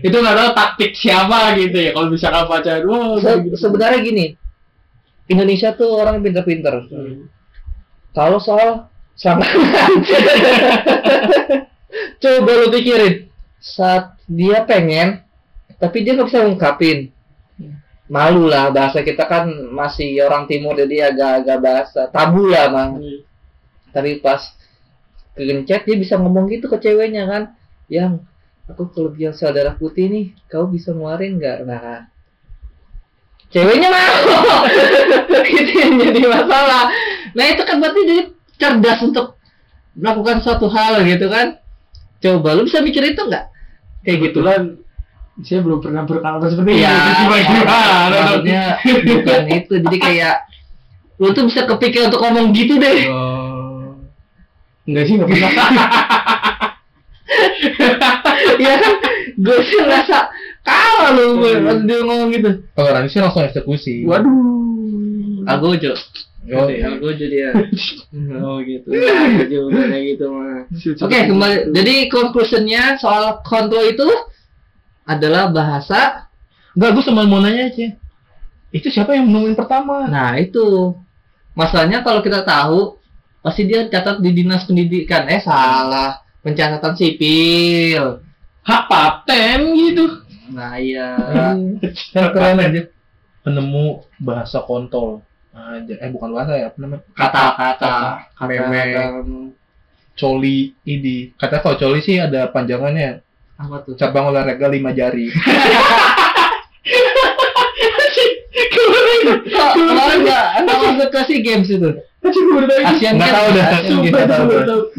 Itu 0.00 0.16
nggak 0.20 0.36
tahu 0.36 0.50
taktik 0.56 0.92
siapa 0.96 1.56
gitu 1.56 1.76
ya. 1.76 1.90
Kalau 1.92 2.08
misalkan 2.08 2.44
pacar, 2.48 2.80
wah. 2.88 3.20
Se- 3.20 3.44
gitu. 3.44 3.56
sebenarnya 3.56 4.00
gini, 4.00 4.26
Indonesia 5.28 5.76
tuh 5.76 5.92
orang 5.92 6.24
pinter-pinter. 6.24 6.88
Hmm. 6.88 7.28
Kalau 8.16 8.40
soal 8.40 8.88
selangkangan, 9.16 9.92
coba 12.22 12.52
lu 12.64 12.68
pikirin, 12.72 13.28
saat 13.60 14.16
dia 14.28 14.64
pengen, 14.64 15.20
tapi 15.76 16.04
dia 16.04 16.16
nggak 16.16 16.28
bisa 16.28 16.44
ngungkapin, 16.44 17.12
malu 18.08 18.48
lah 18.48 18.72
bahasa 18.72 19.02
kita 19.02 19.26
kan 19.26 19.50
masih 19.74 20.22
orang 20.24 20.46
timur 20.46 20.78
jadi 20.78 21.12
agak-agak 21.12 21.58
bahasa 21.60 22.00
tabu 22.08 22.48
lah 22.48 22.72
mang. 22.72 23.02
Tapi 23.92 24.20
pas 24.20 24.55
kegencet 25.36 25.84
dia 25.84 25.96
bisa 26.00 26.16
ngomong 26.16 26.48
gitu 26.48 26.66
ke 26.66 26.80
ceweknya 26.80 27.28
kan, 27.28 27.42
yang 27.92 28.24
aku 28.66 28.88
kelebihan 28.90 29.36
sel 29.36 29.52
darah 29.52 29.76
putih 29.76 30.08
nih, 30.08 30.26
kau 30.48 30.66
bisa 30.66 30.90
ngeluarin 30.90 31.38
nggak? 31.38 31.68
Nah, 31.68 32.08
ceweknya 33.52 33.88
mau, 33.92 34.64
itu 35.60 35.72
yang 35.76 35.94
jadi 36.00 36.20
masalah. 36.26 36.90
Nah 37.36 37.44
itu 37.52 37.62
kan 37.62 37.76
berarti 37.78 38.00
dia 38.08 38.22
cerdas 38.56 39.00
untuk 39.04 39.36
melakukan 39.92 40.40
suatu 40.40 40.66
hal 40.72 41.04
gitu 41.04 41.28
kan. 41.28 41.60
Coba 42.18 42.56
lu 42.56 42.64
bisa 42.64 42.80
mikir 42.80 43.04
itu 43.12 43.20
nggak? 43.20 43.44
Kayak 44.02 44.32
gitu 44.32 44.40
saya 45.44 45.60
belum 45.60 45.84
pernah 45.84 46.08
berkawan 46.08 46.48
seperti 46.48 46.80
Iya, 46.80 46.96
itu. 46.96 47.52
Gimana? 47.52 48.08
maksudnya 48.08 48.62
bukan 49.04 49.42
itu. 49.52 49.74
Jadi 49.84 49.98
kayak 50.00 50.36
lu 51.20 51.28
tuh 51.36 51.44
bisa 51.44 51.68
kepikir 51.68 52.08
untuk 52.08 52.24
ngomong 52.24 52.56
gitu 52.56 52.80
deh. 52.80 53.04
Oh. 53.12 53.35
Enggak 54.86 55.04
sih, 55.10 55.14
enggak 55.18 55.28
pernah. 55.34 55.52
Iya 58.56 58.74
kan? 58.80 58.94
Gue 59.36 59.58
sih 59.68 59.78
ngerasa 59.82 60.18
kalah 60.64 61.10
lu 61.12 61.42
pas 61.42 61.78
dia 61.84 61.98
ngomong 62.00 62.30
gitu. 62.32 62.50
Kalau 62.72 62.88
Rani 62.94 63.08
sih 63.10 63.20
langsung 63.20 63.44
eksekusi. 63.44 64.06
Waduh. 64.06 65.44
Agojo. 65.46 65.92
Oh, 66.46 66.66
Agojo 66.70 67.24
dia. 67.26 67.50
Oh 68.40 68.62
gitu. 68.62 68.88
Agojo 68.94 69.58
kayak 69.74 70.04
gitu 70.14 70.24
mah. 70.30 70.64
Oke, 71.02 71.18
kembali. 71.26 71.56
Jadi 71.74 71.94
conclusionnya 72.08 72.96
soal 72.96 73.42
kontrol 73.42 73.84
itu 73.90 74.06
adalah 75.06 75.50
bahasa. 75.50 76.30
Enggak, 76.78 76.90
gue 76.96 77.04
cuma 77.10 77.26
mau 77.26 77.42
nanya 77.42 77.68
aja. 77.68 77.88
Itu 78.74 78.88
siapa 78.92 79.16
yang 79.16 79.30
nemuin 79.30 79.56
pertama? 79.56 80.04
Nah 80.10 80.36
itu 80.36 80.92
masalahnya 81.56 82.04
kalau 82.04 82.20
kita 82.20 82.44
tahu 82.44 82.95
pasti 83.46 83.62
dia 83.70 83.86
catat 83.86 84.18
di 84.18 84.34
dinas 84.34 84.66
pendidikan. 84.66 85.30
Eh 85.30 85.38
salah, 85.38 86.18
pencatatan 86.42 86.98
sipil. 86.98 88.26
hak 88.66 88.90
paten 88.90 89.78
gitu. 89.78 90.26
Nah 90.50 90.74
iya. 90.74 91.14
Kan 92.10 92.34
keren 92.34 92.58
aja. 92.58 92.90
Penemu 93.46 94.02
bahasa 94.18 94.58
kontol. 94.66 95.22
Aja. 95.54 95.94
Eh 96.02 96.10
bukan 96.10 96.34
bahasa 96.34 96.58
ya, 96.58 96.74
apa 96.74 96.78
namanya? 96.82 97.06
Kata-kata. 97.14 98.26
Meme. 98.50 98.82
Coli 100.18 100.74
ini. 100.82 101.30
Kata 101.38 101.62
kalau 101.62 101.78
coli 101.78 102.02
sih 102.02 102.18
ada 102.18 102.50
panjangannya. 102.50 103.22
Apa 103.54 103.86
tuh? 103.86 103.94
Cabang 103.94 104.34
olahraga 104.34 104.66
lima 104.66 104.90
jari. 104.90 105.30
Kemarin 109.56 110.18
nggak 110.26 110.46
masuk 110.66 111.08
ke 111.14 111.20
SEA 111.22 111.38
Games 111.46 111.70
itu. 111.70 111.90
Ini. 112.26 112.86
Asian 112.86 113.14
Nggak 113.16 113.30
Games. 113.30 113.36
tahu 113.36 113.48
dah. 113.54 113.66
Games. 113.70 114.10
Nggak 114.10 114.28
tahu. 114.28 114.46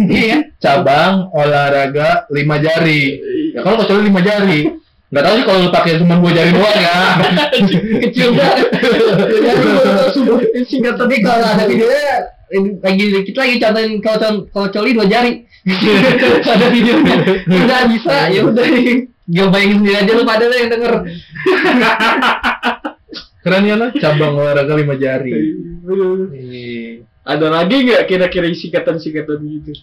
Iya. 0.07 0.37
cabang 0.57 1.29
olahraga 1.31 2.25
lima 2.33 2.55
jari. 2.57 3.03
Ya 3.53 3.59
kalau 3.61 3.77
kecuali 3.83 4.01
lima 4.09 4.21
jari. 4.23 4.59
Nggak 5.07 5.23
tahu 5.23 5.33
sih 5.39 5.45
kalau 5.47 5.59
lu 5.63 5.69
pakai 5.71 5.99
cuma 5.99 6.15
dua 6.19 6.31
jari 6.35 6.51
doang 6.51 6.79
ya. 6.79 6.97
Kecil 8.07 8.29
banget. 8.35 8.67
Ya. 9.39 9.53
Singkat 10.67 10.95
tapi 10.99 11.15
kalau 11.23 11.47
ada 11.47 11.63
videonya 11.63 12.15
ini 12.47 12.79
lagi 12.79 13.03
dikit 13.11 13.35
lagi 13.35 13.59
contohin 13.59 13.99
kalau 13.99 14.47
kalau 14.51 14.67
coli 14.71 14.95
dua 14.95 15.07
jari. 15.07 15.43
ada 16.55 16.67
videonya. 16.71 17.15
Udah 17.43 17.81
bisa 17.91 18.15
ya 18.31 18.41
udah. 18.43 18.67
Gak 19.27 19.47
bayangin 19.51 19.83
sendiri 19.83 19.95
aja 19.99 20.11
lu 20.15 20.23
pada 20.23 20.47
lu 20.47 20.55
yang 20.55 20.71
denger. 20.71 20.93
Keren 23.43 23.63
ya 23.63 23.75
lah, 23.79 23.89
cabang 23.95 24.35
olahraga 24.39 24.75
lima 24.75 24.95
jari. 24.95 25.31
Aduh. 25.83 26.31
Ada 27.27 27.47
lagi 27.51 27.83
nggak 27.83 28.07
kira-kira 28.07 28.47
singkatan-singkatan 28.55 29.43
gitu? 29.43 29.75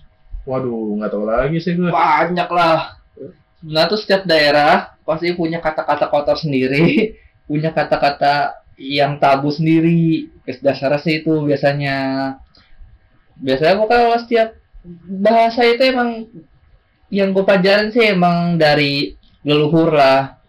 Waduh, 0.49 0.97
nggak 0.97 1.13
tahu 1.13 1.25
lagi 1.29 1.61
sih 1.61 1.77
gue. 1.77 1.93
Banyak 1.93 2.49
lah. 2.49 2.97
Nah 3.61 3.85
tuh 3.85 4.01
setiap 4.01 4.25
daerah 4.25 4.97
pasti 5.05 5.29
punya 5.37 5.61
kata-kata 5.61 6.09
kotor 6.09 6.41
sendiri, 6.41 7.13
punya 7.49 7.69
kata-kata 7.77 8.65
yang 8.81 9.21
tabu 9.21 9.53
sendiri. 9.53 10.33
Kes 10.45 10.65
dasarnya 10.65 11.01
sih 11.05 11.21
itu 11.21 11.45
biasanya. 11.45 11.97
Biasanya 13.37 13.75
gua 13.77 13.89
kalau 13.93 14.17
setiap 14.21 14.57
bahasa 15.09 15.65
itu 15.69 15.83
emang 15.85 16.29
yang 17.13 17.33
gue 17.33 17.45
pelajarin 17.45 17.93
sih 17.93 18.09
emang 18.09 18.57
dari 18.57 19.17
leluhur 19.45 19.93
lah. 19.93 20.41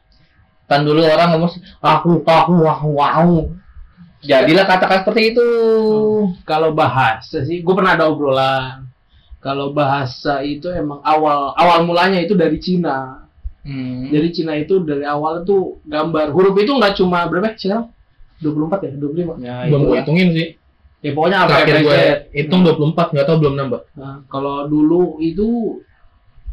Kan 0.67 0.87
dulu 0.87 1.03
orang 1.03 1.35
ngomong 1.35 1.51
aku 1.83 2.23
aku 2.23 2.55
aku 2.63 2.89
aku. 2.99 3.37
Jadilah 4.25 4.65
kata-kata 4.65 5.01
seperti 5.03 5.21
itu. 5.31 5.47
Kalau 6.43 6.73
bahasa 6.73 7.41
sih, 7.41 7.61
gue 7.61 7.73
pernah 7.73 7.93
ada 7.93 8.09
obrolan. 8.09 8.89
Kalau 9.37 9.69
bahasa 9.71 10.41
itu 10.41 10.65
emang 10.67 10.99
awal 11.01 11.53
awal 11.53 11.85
mulanya 11.85 12.17
itu 12.17 12.33
dari 12.33 12.57
Cina. 12.57 13.29
Hmm. 13.61 14.09
Jadi 14.09 14.27
Cina 14.31 14.53
itu 14.53 14.81
dari 14.81 15.05
awal 15.05 15.41
tuh 15.41 15.77
gambar 15.85 16.29
huruf 16.29 16.57
itu 16.57 16.69
nggak 16.69 16.97
cuma 16.97 17.25
berapa 17.25 17.53
sih 17.53 17.69
sekarang? 17.69 17.93
24 18.41 18.81
ya, 18.81 18.91
25. 18.97 19.37
Ya, 19.39 19.55
Belum 19.69 19.81
gue 19.85 19.93
lah. 19.93 20.01
hitungin 20.01 20.29
sih. 20.33 20.47
Ya 20.99 21.13
pokoknya 21.13 21.37
apa 21.45 21.49
Terakhir 21.61 21.77
gue 21.81 21.93
Z. 21.93 22.01
hitung 22.33 22.61
24, 22.65 23.13
nggak 23.13 23.25
tahu 23.25 23.37
belum 23.37 23.55
nambah. 23.55 23.81
Nah, 23.93 24.15
kalau 24.25 24.65
dulu 24.65 25.21
itu 25.21 25.77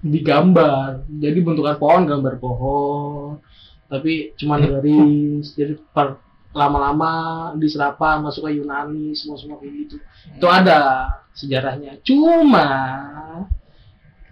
digambar. 0.00 1.06
Jadi 1.08 1.38
bentukan 1.40 1.76
pohon 1.76 2.02
gambar 2.04 2.34
pohon. 2.36 3.40
Tapi 3.88 4.36
cuma 4.36 4.56
Hmm. 4.56 4.68
garis. 4.68 5.52
Jadi 5.52 5.80
per 5.92 6.20
lama-lama 6.52 7.12
di 7.56 7.66
serapan 7.68 8.21
masuk 8.21 8.49
ke 8.49 8.61
Yunani 8.61 9.16
semua 9.16 9.37
semua 9.40 9.56
kayak 9.61 9.73
gitu. 9.88 9.97
Itu 10.37 10.47
ada 10.49 11.09
sejarahnya. 11.32 12.00
Cuma 12.04 12.68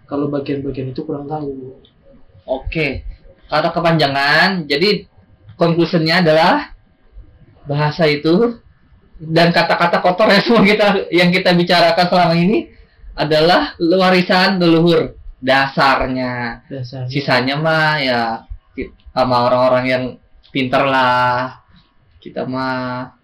kalau 0.05 0.29
bagian-bagian 0.29 0.93
itu 0.93 1.01
kurang 1.05 1.27
tahu. 1.27 1.81
Oke, 2.45 3.05
kata 3.49 3.73
kepanjangan. 3.73 4.69
Jadi 4.69 5.09
conclusionnya 5.57 6.21
adalah 6.25 6.73
bahasa 7.69 8.09
itu 8.09 8.59
dan 9.21 9.53
kata-kata 9.53 10.01
kotor 10.01 10.33
yang 10.33 10.43
semua 10.45 10.65
kita 10.65 10.87
yang 11.13 11.29
kita 11.29 11.53
bicarakan 11.53 12.07
selama 12.09 12.35
ini 12.37 12.73
adalah 13.13 13.77
warisan 13.77 14.57
leluhur 14.57 15.17
dasarnya. 15.41 16.65
Dasarnya. 16.69 17.09
Sisanya 17.13 17.55
mah 17.61 17.95
ya 18.01 18.21
sama 19.13 19.49
orang-orang 19.49 19.85
yang 19.85 20.05
pinter 20.49 20.85
lah. 20.89 21.60
Kita 22.21 22.45
mah 22.45 23.17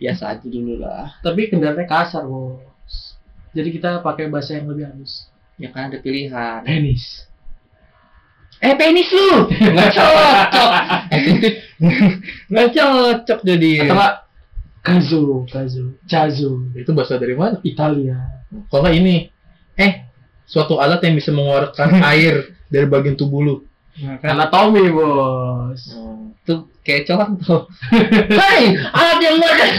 biasa 0.00 0.34
aja 0.34 0.46
dulu 0.48 0.80
lah. 0.80 1.14
Tapi 1.20 1.52
kendaraannya 1.52 1.84
kasar, 1.84 2.24
bos. 2.24 3.14
Jadi 3.52 3.68
kita 3.76 4.00
pakai 4.00 4.32
bahasa 4.32 4.56
yang 4.56 4.72
lebih 4.72 4.88
halus. 4.88 5.28
Ya 5.60 5.68
kan 5.74 5.92
ada 5.92 5.98
pilihan. 6.00 6.64
Penis. 6.64 7.28
Eh 8.58 8.74
penis 8.74 9.06
lu, 9.14 9.46
nggak 9.54 9.90
cocok. 9.94 10.70
Nggak 12.50 12.68
cocok 12.74 13.38
jadi. 13.46 13.86
Atau 13.86 13.94
enggak 13.94 14.14
Kazo, 14.88 15.44
Kazo, 15.46 15.84
Cazo, 16.08 16.52
Itu 16.72 16.90
bahasa 16.96 17.20
dari 17.20 17.36
mana? 17.36 17.60
Italia. 17.60 18.40
Kalau 18.72 18.80
nggak 18.82 18.96
ini, 18.96 19.28
eh, 19.76 20.08
suatu 20.48 20.80
alat 20.80 21.04
yang 21.04 21.14
bisa 21.20 21.30
mengeluarkan 21.30 22.00
air 22.16 22.56
dari 22.72 22.88
bagian 22.88 23.14
tubuh 23.14 23.44
lu. 23.44 23.54
Anatomi, 24.22 24.86
bos. 24.94 25.82
Tuh 26.46 26.70
kayak 26.86 27.10
contoh. 27.10 27.66
Hai, 28.32 28.72
alat 28.72 29.18
yang 29.20 29.36
mengeluarkan 29.36 29.68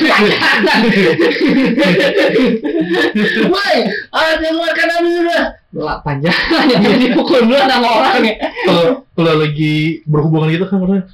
Woi, 3.49 3.77
alat 4.13 4.39
yang 4.43 4.53
mengeluarkan 4.53 4.87
air 5.01 5.55
Lah 5.73 5.97
panjang 6.03 6.35
yang 6.69 6.99
dipukul 6.99 7.47
dulu 7.47 7.57
sama 7.63 7.89
orang 7.89 8.21
ya. 8.27 8.35
Kalau 8.67 9.07
kalau 9.15 9.33
lagi 9.39 10.03
berhubungan 10.05 10.51
gitu 10.51 10.67
kan 10.67 10.77
orang, 10.83 11.07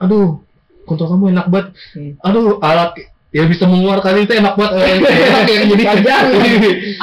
aduh, 0.00 0.40
kontrol 0.86 1.12
kamu 1.12 1.34
enak 1.34 1.46
banget. 1.50 1.68
Hmm. 1.92 2.12
Aduh, 2.24 2.56
alat 2.62 2.96
yang 3.36 3.52
bisa 3.52 3.68
mengeluarkan 3.68 4.24
itu 4.24 4.32
enak 4.32 4.54
banget. 4.56 4.80
Eh, 4.80 4.96
enak 5.28 5.42
jadi 5.44 5.84
Panjang. 5.84 6.24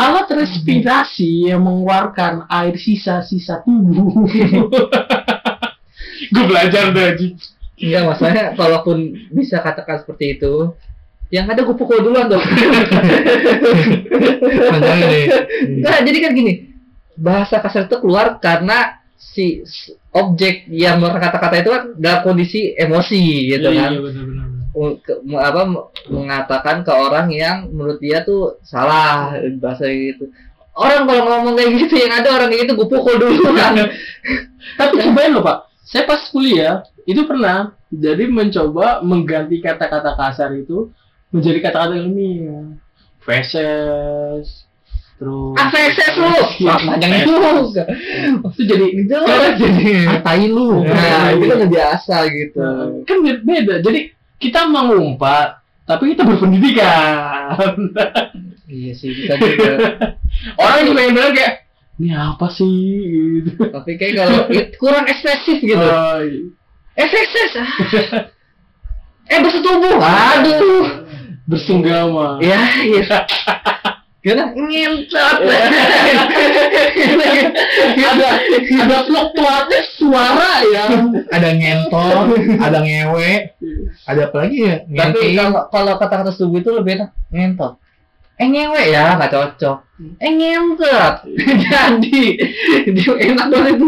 Alat 0.02 0.28
respirasi 0.34 1.54
yang 1.54 1.62
mengeluarkan 1.62 2.50
air 2.50 2.74
sisa-sisa 2.74 3.62
tubuh. 3.62 4.26
Gue 6.30 6.46
belajar 6.46 6.90
deh, 6.90 7.10
Ji. 7.16 7.28
Enggak 7.74 8.04
masalahnya 8.06 8.44
kalaupun 8.54 8.98
bisa 9.30 9.58
katakan 9.58 10.00
seperti 10.00 10.38
itu 10.38 10.72
yang 11.28 11.50
ada 11.50 11.66
gue 11.66 11.74
pukul 11.74 12.00
duluan 12.00 12.30
dong. 12.30 12.40
Nah, 15.82 15.98
jadi 16.02 16.18
kan 16.20 16.32
gini, 16.34 16.54
bahasa 17.16 17.60
kasar 17.60 17.88
itu 17.88 17.98
keluar 18.00 18.38
karena 18.38 19.02
si 19.16 19.64
objek 20.12 20.68
yang 20.70 21.00
mengeluarkan 21.00 21.32
kata-kata 21.32 21.56
itu 21.60 21.70
kan 21.72 21.84
dalam 21.98 22.20
kondisi 22.22 22.76
emosi 22.76 23.24
gitu 23.50 23.70
kan. 23.72 23.90
Iya, 23.92 24.00
benar-benar. 24.00 24.48
U- 24.74 24.98
ke- 24.98 25.22
apa 25.38 25.62
me- 25.64 25.86
mengatakan 26.10 26.82
ke 26.82 26.90
orang 26.92 27.30
yang 27.30 27.70
menurut 27.70 28.02
dia 28.02 28.22
tuh 28.22 28.58
salah 28.62 29.34
bahasa 29.58 29.86
gitu. 29.90 30.30
Orang 30.74 31.06
kalau 31.06 31.22
ngomong 31.30 31.54
kayak 31.54 31.72
gitu 31.86 31.96
yang 32.02 32.14
ada 32.18 32.34
orang 32.34 32.50
kayak 32.50 32.66
gitu 32.66 32.74
gue 32.76 32.88
pukul 32.90 33.16
dulu 33.18 33.54
kan. 33.54 33.78
Tapi 34.80 34.94
cobain 34.98 35.30
loh, 35.30 35.46
Pak. 35.46 35.58
Saya 35.84 36.04
pas 36.04 36.24
kuliah 36.28 36.82
itu 37.04 37.22
pernah 37.24 37.76
jadi 37.88 38.26
mencoba 38.26 39.04
mengganti 39.04 39.60
kata-kata 39.60 40.16
kasar 40.16 40.56
itu 40.56 40.90
menjadi 41.30 41.60
kata-kata 41.60 42.00
ilmiah. 42.00 42.74
Feses, 43.20 44.68
terus 45.16 45.56
AVSS 45.56 46.14
lu. 46.22 46.28
Iya. 46.60 46.74
Panjang 46.76 47.12
juga. 47.24 47.84
itu 48.52 48.62
jadi 48.64 48.86
Itu 48.92 49.16
Jadi, 49.60 49.84
ngatain 50.08 50.50
lu. 50.50 50.84
Nah, 50.84 50.92
Nah, 50.92 51.28
itu 51.32 51.46
kan 51.48 51.60
iya. 51.60 51.68
biasa 51.68 52.16
gitu. 52.28 52.60
Nah, 52.60 52.88
kan 53.08 53.18
be- 53.24 53.44
beda. 53.44 53.76
Jadi 53.80 54.00
kita 54.40 54.68
mengumpat, 54.68 55.60
tapi 55.84 56.12
kita 56.12 56.28
berpendidikan. 56.28 57.80
Iya 58.68 58.92
sih 58.92 59.12
bisa 59.14 59.36
juga. 59.36 59.72
Orang 60.62 60.84
juga 60.84 61.00
yang 61.00 61.14
bilang 61.14 61.32
kayak 61.32 61.63
ini 62.02 62.10
apa 62.14 62.50
sih 62.50 62.74
gitu. 63.46 63.70
Tapi 63.70 63.92
kayak 64.02 64.14
kalau 64.26 64.40
kurang 64.82 65.06
ekspresif 65.06 65.62
gitu. 65.62 65.78
Oh, 65.78 66.18
iya. 66.22 66.42
Ekspresif. 66.98 67.50
ah. 67.58 67.72
eh 69.34 69.40
bersetubuh. 69.40 69.98
Aduh. 70.02 70.86
bersenggama. 71.44 72.40
Ya, 72.40 72.60
iya. 72.82 73.28
Gimana? 74.24 74.56
Ngentot. 74.56 75.38
ada 78.00 78.30
ada 78.56 78.98
fluktuatif 79.04 79.84
suara 80.00 80.64
ya. 80.64 80.86
ada 81.28 81.50
ngentor, 81.52 82.32
ada 82.56 82.80
ngewe, 82.80 83.52
ada 84.08 84.22
apa 84.32 84.36
lagi 84.40 84.58
ya? 84.64 84.76
Tapi 84.88 85.20
Ngenti. 85.20 85.36
kalau 85.36 85.68
kalau 85.68 85.94
kata-kata 86.00 86.32
setubuh 86.32 86.64
itu 86.64 86.72
lebih 86.72 87.04
enak 87.04 87.10
ngentot. 87.36 87.83
Eh 88.42 88.48
ngewe 88.50 88.84
ya, 88.90 89.14
nggak 89.18 89.32
cocok. 89.32 89.78
Eh 90.18 90.32
ngentot. 90.34 91.16
Jadi, 91.70 92.20
dia 92.90 93.14
enak 93.30 93.48
banget 93.50 93.78
itu. 93.78 93.88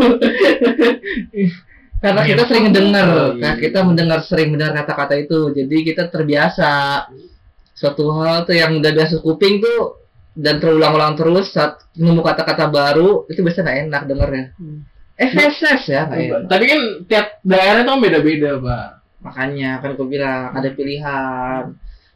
Karena 1.98 2.22
kita 2.22 2.44
sering 2.46 2.70
mendengar, 2.70 3.34
nah, 3.34 3.54
kita 3.58 3.80
mendengar 3.82 4.20
sering 4.22 4.54
mendengar 4.54 4.86
kata-kata 4.86 5.18
itu, 5.18 5.50
jadi 5.58 5.78
kita 5.82 6.14
terbiasa. 6.14 7.08
Suatu 7.74 8.08
hal 8.14 8.46
tuh 8.46 8.54
yang 8.54 8.78
udah 8.78 8.92
biasa 8.94 9.20
kuping 9.26 9.60
tuh 9.60 10.06
dan 10.38 10.64
terulang-ulang 10.64 11.18
terus 11.20 11.52
saat 11.52 11.82
nemu 11.96 12.24
kata-kata 12.24 12.72
baru 12.72 13.28
itu 13.28 13.44
biasanya 13.44 13.64
nggak 13.66 13.80
enak 13.90 14.02
dengernya. 14.08 14.46
Eh 15.16 15.30
feses 15.34 15.82
ya, 15.90 16.08
enak. 16.08 16.46
Tapi 16.46 16.64
kan 16.68 16.80
tiap 17.10 17.28
daerah 17.42 17.82
itu 17.82 17.90
kan 17.90 18.00
beda-beda, 18.04 18.52
Pak. 18.62 18.88
Makanya 19.26 19.70
kan 19.82 19.90
gue 19.98 20.08
bilang 20.08 20.54
ada 20.54 20.70
pilihan. 20.72 21.64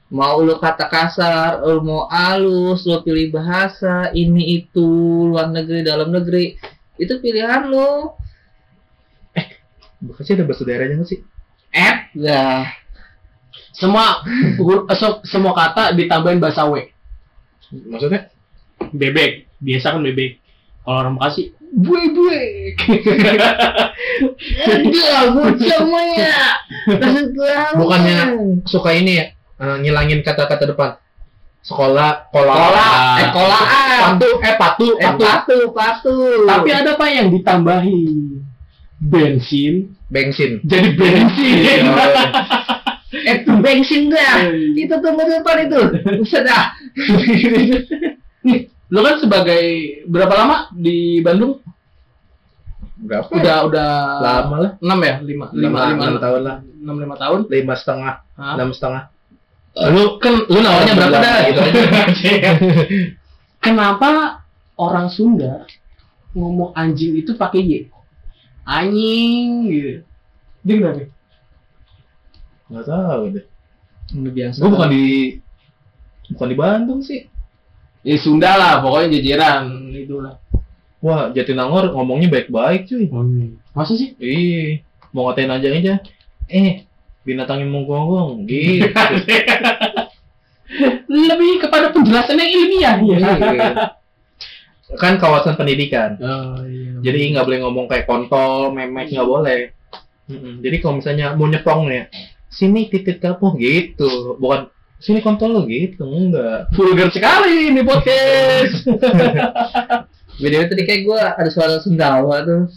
Mau 0.10 0.42
lu 0.42 0.58
kata 0.58 0.90
kasar, 0.90 1.62
lu 1.62 1.86
mau 1.86 2.10
halus, 2.10 2.82
lu 2.82 2.98
pilih 3.06 3.30
bahasa 3.30 4.10
ini 4.10 4.58
itu 4.58 4.82
luar 5.30 5.54
negeri 5.54 5.86
dalam 5.86 6.10
negeri 6.10 6.58
itu 6.98 7.14
pilihan 7.22 7.70
lu. 7.70 8.18
Bekasi 10.00 10.34
ada 10.34 10.48
bahasa 10.48 10.64
daerahnya 10.66 10.98
nggak 10.98 11.10
sih? 11.12 11.20
Eh, 11.70 11.96
lah 12.18 12.66
Semua 13.70 14.26
eh, 14.26 14.98
so- 14.98 15.22
semua 15.24 15.54
kata 15.54 15.94
ditambahin 15.94 16.42
bahasa 16.42 16.66
W. 16.66 16.90
Maksudnya? 17.70 18.34
Bebek, 18.90 19.46
biasa 19.62 19.94
kan 19.94 20.02
bebek. 20.02 20.42
Kalau 20.82 20.98
orang 21.06 21.16
Bekasi, 21.16 21.54
bebek. 21.70 22.76
Enggak, 24.66 25.22
bocah 25.38 25.82
maya. 25.86 26.42
Kasih 27.04 27.26
tahu. 27.30 27.74
Bukannya 27.78 28.18
suka 28.66 28.90
ini 28.96 29.12
ya, 29.20 29.26
eh, 29.60 29.76
ngilangin 29.80 30.20
kata-kata 30.22 30.66
depan. 30.66 30.92
Sekolah, 31.60 32.32
kola, 32.32 32.56
Kola, 32.56 32.88
eh, 33.20 33.30
kolaan. 33.36 34.16
patu, 34.16 34.30
eh 34.40 34.56
patu, 34.56 34.88
Eh, 34.96 35.04
patu. 35.06 35.22
patu, 35.22 35.58
patu. 35.70 36.16
Tapi 36.48 36.70
ada 36.72 36.96
pak 36.96 37.10
yang 37.12 37.28
ditambahin 37.28 38.40
bensin, 38.98 39.92
bensin. 40.08 40.64
jadi 40.64 40.96
bensin. 40.96 41.84
eh, 43.28 43.36
itu 43.38 43.52
bensin 43.60 44.02
dah. 44.08 44.40
Itu 44.74 44.96
tunggu 45.00 45.24
depan 45.24 45.68
itu. 45.68 45.80
Buset 46.20 46.48
dah. 46.48 46.72
Nih, 48.40 48.60
lo 48.88 49.04
kan 49.04 49.20
sebagai 49.20 49.64
berapa 50.08 50.34
lama 50.34 50.58
di 50.72 51.20
Bandung? 51.20 51.60
Berapa? 53.00 53.28
Udah 53.32 53.58
udah 53.68 53.90
lama 54.20 54.56
lah. 54.60 54.72
enam 54.80 55.00
ya, 55.00 55.16
lima, 55.24 55.46
lima, 55.52 55.68
Lima, 55.76 55.80
lima, 55.88 56.04
enam 56.08 56.18
tahun 56.20 56.42
lah. 56.44 56.58
enam 56.64 56.96
lima 56.98 57.16
tahun. 57.16 57.40
Lima 57.48 57.74
setengah, 57.76 58.16
enam 58.36 58.70
setengah. 58.72 59.04
Lu 59.88 60.20
Kan 60.20 60.44
lu 60.52 60.60
nawarnya 60.60 60.94
berapa 60.98 61.18
dah? 61.18 61.38
Gitu 61.48 61.60
aja. 61.64 62.52
Kenapa 63.66 64.44
orang 64.80 65.08
Sunda 65.12 65.68
ngomong 66.36 66.76
anjing 66.76 67.16
itu 67.20 67.36
pakai 67.36 67.60
y? 67.64 67.80
Anjing 68.64 69.48
gitu. 69.72 69.94
Dia 70.64 70.76
kenapa? 70.76 71.04
Nggak 72.70 72.86
tahu 72.86 73.24
deh. 73.34 73.46
Udah 74.20 74.34
biasa. 74.34 74.58
Gue 74.62 74.70
bukan 74.72 74.90
di 74.92 75.06
bukan 76.36 76.48
di 76.48 76.58
Bandung 76.58 77.02
sih. 77.02 77.26
Ya 78.04 78.16
Sunda 78.16 78.56
lah, 78.56 78.80
pokoknya 78.80 79.20
jajaran 79.20 79.92
itulah. 79.92 80.40
Wah, 81.00 81.32
Jatinangor 81.32 81.92
ngomongnya 81.96 82.32
baik-baik 82.32 82.88
cuy. 82.88 83.08
Masa 83.76 83.96
sih? 83.96 84.16
Ih, 84.20 84.84
mau 85.16 85.28
ngatain 85.28 85.52
aja 85.52 85.68
aja. 85.68 85.94
Eh, 86.48 86.89
binatang 87.24 87.64
yang 87.64 87.72
menggonggong 87.72 88.48
gitu. 88.48 88.90
Lebih 91.10 91.66
kepada 91.66 91.90
penjelasan 91.90 92.38
yang 92.38 92.52
ilmiah 92.54 92.96
ya. 93.02 93.18
Iya. 93.18 93.72
kan 94.98 95.22
kawasan 95.22 95.54
pendidikan. 95.54 96.18
Oh 96.18 96.66
iya. 96.66 96.98
Jadi 97.06 97.34
nggak 97.34 97.46
boleh 97.46 97.60
ngomong 97.62 97.86
kayak 97.86 98.10
kontol, 98.10 98.74
memek 98.74 99.14
nggak 99.14 99.30
boleh. 99.30 99.74
Mm-mm. 100.30 100.62
Jadi 100.62 100.76
kalau 100.82 101.02
misalnya 101.02 101.34
mau 101.34 101.50
nyepong 101.50 101.90
nih, 101.90 102.10
sini 102.50 102.90
titik 102.90 103.22
kamu 103.22 103.58
gitu, 103.58 104.38
bukan 104.38 104.70
sini 105.02 105.24
kontol 105.24 105.56
lo 105.56 105.62
gitu, 105.66 106.06
enggak. 106.06 106.70
vulgar 106.76 107.10
sekali 107.10 107.74
ini 107.74 107.82
podcast. 107.82 108.86
BDW 110.40 110.72
tadi 110.72 110.84
kayak 110.88 111.02
gua 111.04 111.22
ada 111.36 111.50
suara 111.52 111.82
sendawa 111.82 112.46
tuh. 112.46 112.70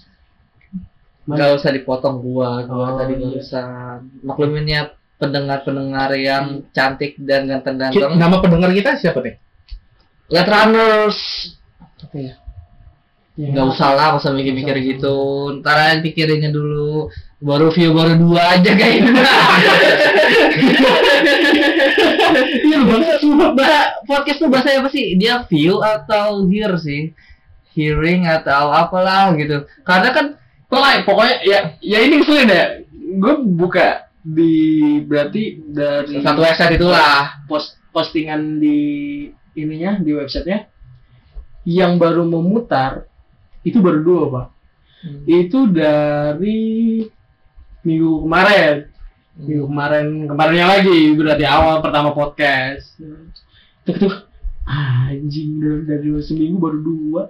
Mana? 1.23 1.39
Gak 1.39 1.51
usah 1.63 1.71
dipotong 1.71 2.19
gua, 2.19 2.67
gua 2.67 2.87
Oh, 2.93 2.99
tadi 2.99 3.15
iya. 3.15 3.23
barusan. 3.23 3.99
Maklumin 4.27 4.67
ya 4.67 4.83
pendengar-pendengar 5.17 6.11
yang 6.19 6.67
cantik 6.75 7.15
dan 7.17 7.47
ganteng-ganteng. 7.47 8.19
Nama 8.19 8.37
pendengar 8.43 8.75
kita 8.75 8.99
siapa 8.99 9.23
nih? 9.23 9.39
Let 10.29 10.51
runners. 10.51 11.19
Apa 11.79 12.17
ya? 12.19 12.35
Gak 13.33 13.65
usah 13.65 13.95
lah, 13.95 14.09
masa 14.19 14.35
mikir-mikir 14.35 14.77
gitu. 14.83 15.17
Ntar 15.63 15.79
aja 15.79 16.03
pikirinnya 16.03 16.51
dulu. 16.51 17.07
Baru 17.39 17.71
view 17.71 17.95
baru 17.95 18.19
dua 18.19 18.59
aja 18.59 18.71
kayaknya. 18.75 19.13
Iya, 22.43 22.79
bahasa 22.87 23.13
bah- 23.53 23.93
podcast 24.09 24.39
tuh 24.41 24.49
bahasa 24.49 24.73
apa 24.79 24.89
sih? 24.89 25.15
Dia 25.17 25.45
view 25.47 25.81
atau 25.81 26.49
hear 26.49 26.73
sih? 26.81 27.13
Hearing 27.73 28.29
atau 28.29 28.73
apalah 28.73 29.33
gitu. 29.37 29.65
Karena 29.85 30.09
kan 30.13 30.27
Pokoknya, 30.73 30.99
pokoknya 31.05 31.35
ya 31.45 31.59
ya 31.85 31.99
ini 32.01 32.15
ngeselin 32.17 32.49
ya. 32.49 32.65
Gue 33.21 33.35
buka 33.45 34.09
di 34.25 34.55
berarti 35.05 35.61
dari 35.69 36.25
satu 36.25 36.41
website 36.41 36.81
itulah. 36.81 37.45
post 37.45 37.77
postingan 37.93 38.57
di 38.57 38.79
ininya 39.53 40.01
di 40.01 40.17
websitenya 40.17 40.65
yang 41.69 42.01
baru 42.01 42.25
memutar 42.25 43.05
itu 43.69 43.85
baru 43.85 44.01
dua 44.01 44.23
pak. 44.33 44.47
Itu 45.29 45.69
dari 45.69 47.05
minggu 47.85 48.25
kemarin. 48.25 48.89
Minggu 49.33 49.65
kemarin 49.69 50.07
kemarinnya 50.25 50.67
lagi 50.73 51.13
berarti 51.13 51.45
awal 51.45 51.85
pertama 51.85 52.17
podcast. 52.17 52.97
Tuk 53.85 53.97
tuk 54.01 54.15
anjing 54.65 55.61
dari, 55.61 55.85
dari 55.85 56.09
seminggu 56.25 56.57
baru 56.57 56.79
dua. 56.81 57.23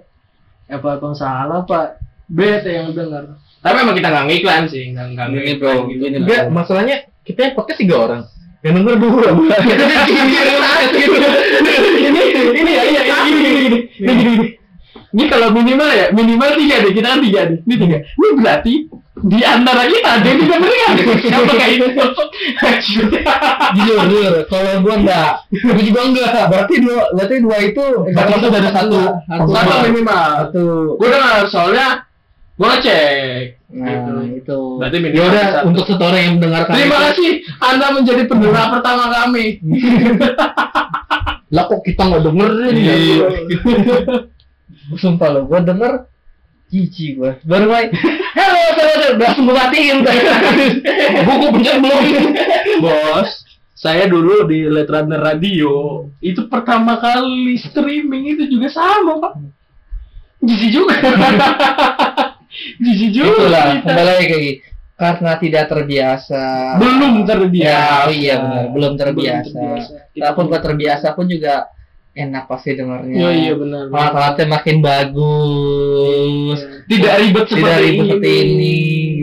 Apa 0.71 0.95
abang 0.95 1.11
salah 1.11 1.67
pak? 1.67 2.12
Bete 2.33 2.69
yang 2.73 2.89
dengar. 2.91 3.37
Tapi 3.61 3.77
emang 3.79 3.95
kita 3.95 4.09
nggak 4.09 4.25
ngiklan 4.27 4.63
sih, 4.67 4.83
nggak 4.91 5.05
nggak 5.13 5.27
Ini, 5.29 5.39
ngiklan 5.39 5.75
bro, 5.77 5.87
gitu. 5.87 6.03
ini. 6.03 6.17
Enggak, 6.19 6.41
masalahnya 6.49 6.95
kita 7.23 7.39
yang 7.41 7.53
podcast 7.53 7.79
tiga 7.79 7.95
orang. 8.01 8.21
Yang 8.59 8.73
denger 8.79 8.95
dua. 8.95 9.27
ini 12.03 12.21
ini 12.55 12.71
ya 12.71 12.83
iya 12.83 13.01
ini 13.27 13.31
gini 13.31 13.49
gini 13.51 13.59
gini 13.59 13.79
ini 13.99 14.23
gini 14.23 14.47
ini 15.13 15.23
kalau 15.29 15.53
minimal 15.53 15.89
ya 15.91 16.05
minimal 16.09 16.49
tiga 16.57 16.75
deh 16.81 16.91
kita 16.91 17.07
kan 17.07 17.19
tiga 17.21 17.41
deh 17.45 17.57
ini 17.61 17.75
tiga 17.77 17.97
ini 18.01 18.27
berarti 18.39 18.73
di 19.23 19.39
antara 19.39 19.83
kita 19.87 20.09
ada 20.19 20.25
yang 20.25 20.39
tidak 20.41 20.57
berikan 20.59 20.91
siapa 21.21 21.51
kayak 21.53 21.71
itu 21.75 21.85
Jujur, 23.73 23.97
jujur. 24.05 24.33
Kalau 24.51 24.83
gua 24.83 24.95
enggak, 24.99 25.31
gua 25.49 25.79
juga 25.79 26.01
enggak. 26.03 26.43
Berarti 26.51 26.75
dua, 26.83 27.01
berarti 27.15 27.35
dua 27.39 27.57
itu 27.63 27.85
Berarti 28.11 28.31
itu 28.35 28.47
dari 28.51 28.69
satu. 28.69 28.99
satu 29.47 29.75
minimal 29.87 30.29
Satu. 30.43 30.65
gue 30.99 31.07
dengar 31.07 31.47
soalnya 31.47 32.02
gue 32.53 32.67
ngecek 32.67 33.43
Nah, 33.73 33.89
Gitu. 33.89 34.11
itu. 34.37 34.59
berarti 34.77 34.93
Ya 34.93 35.01
minimal 35.01 35.25
udah, 35.25 35.45
satu. 35.49 35.65
untuk 35.65 35.83
satu 35.87 36.03
orang 36.05 36.21
yang 36.21 36.33
mendengarkan. 36.37 36.73
terima 36.75 36.93
itu, 36.93 37.03
kasih 37.03 37.31
anda 37.59 37.85
menjadi 37.89 38.23
pendengar 38.23 38.63
pertama 38.69 39.03
kami 39.11 39.45
Lah 41.49 41.63
kok 41.65 41.81
kita 41.81 42.01
nggak 42.03 42.21
dengerin 42.23 42.75
ya? 42.75 42.95
Sumpah 44.95 45.27
lo, 45.29 45.39
gua 45.43 45.59
denger 45.59 46.07
Cici 46.65 47.13
gua. 47.13 47.37
Baru 47.43 47.69
main. 47.69 47.91
Halo, 48.33 48.59
saudara. 48.73 49.05
Langsung 49.13 49.43
gua 49.45 49.55
matiin. 49.63 50.01
Buku 51.23 51.45
pencet 51.51 51.77
belum. 51.77 52.03
bos 52.79 53.29
saya 53.73 54.05
dulu 54.05 54.43
di 54.43 54.65
Let 54.65 54.87
Runner 54.87 55.19
Radio 55.19 56.07
itu 56.17 56.47
pertama 56.47 56.95
kali 56.95 57.59
streaming 57.59 58.31
itu 58.31 58.47
juga 58.47 58.69
sama 58.69 59.19
pak 59.19 59.31
jijik 60.39 60.69
juga 60.73 60.93
jijik 62.79 63.09
juga 63.11 63.27
Itulah, 63.29 63.65
kita. 63.71 63.85
kembali 63.85 64.07
lagi. 64.09 64.51
Karena 64.93 65.31
tidak 65.35 65.63
terbiasa. 65.67 66.43
belum 66.77 67.13
terbiasa 67.25 67.65
Ya, 67.65 68.05
oh 68.05 68.13
iya 68.13 68.35
benar, 68.37 68.65
belum 68.71 68.93
terbiasa. 68.93 69.59
Kita 70.13 70.21
Walaupun 70.21 70.45
gua 70.47 70.59
terbiasa 70.59 71.07
pun 71.11 71.25
juga 71.25 71.65
enak 72.13 72.45
pasti 72.45 72.77
dengarnya. 72.77 73.09
Iya 73.11 73.29
iya 73.33 73.53
benar. 73.53 73.89
Alat-alatnya 73.89 74.45
makin 74.47 74.77
bagus. 74.85 76.59
Tidak 76.85 77.13
ribet 77.19 77.45
Tidak 77.49 77.57
seperti 77.57 77.83
ribet 77.83 78.05
seperti 78.05 78.29
ini. 78.29 78.53
ini 78.53 78.75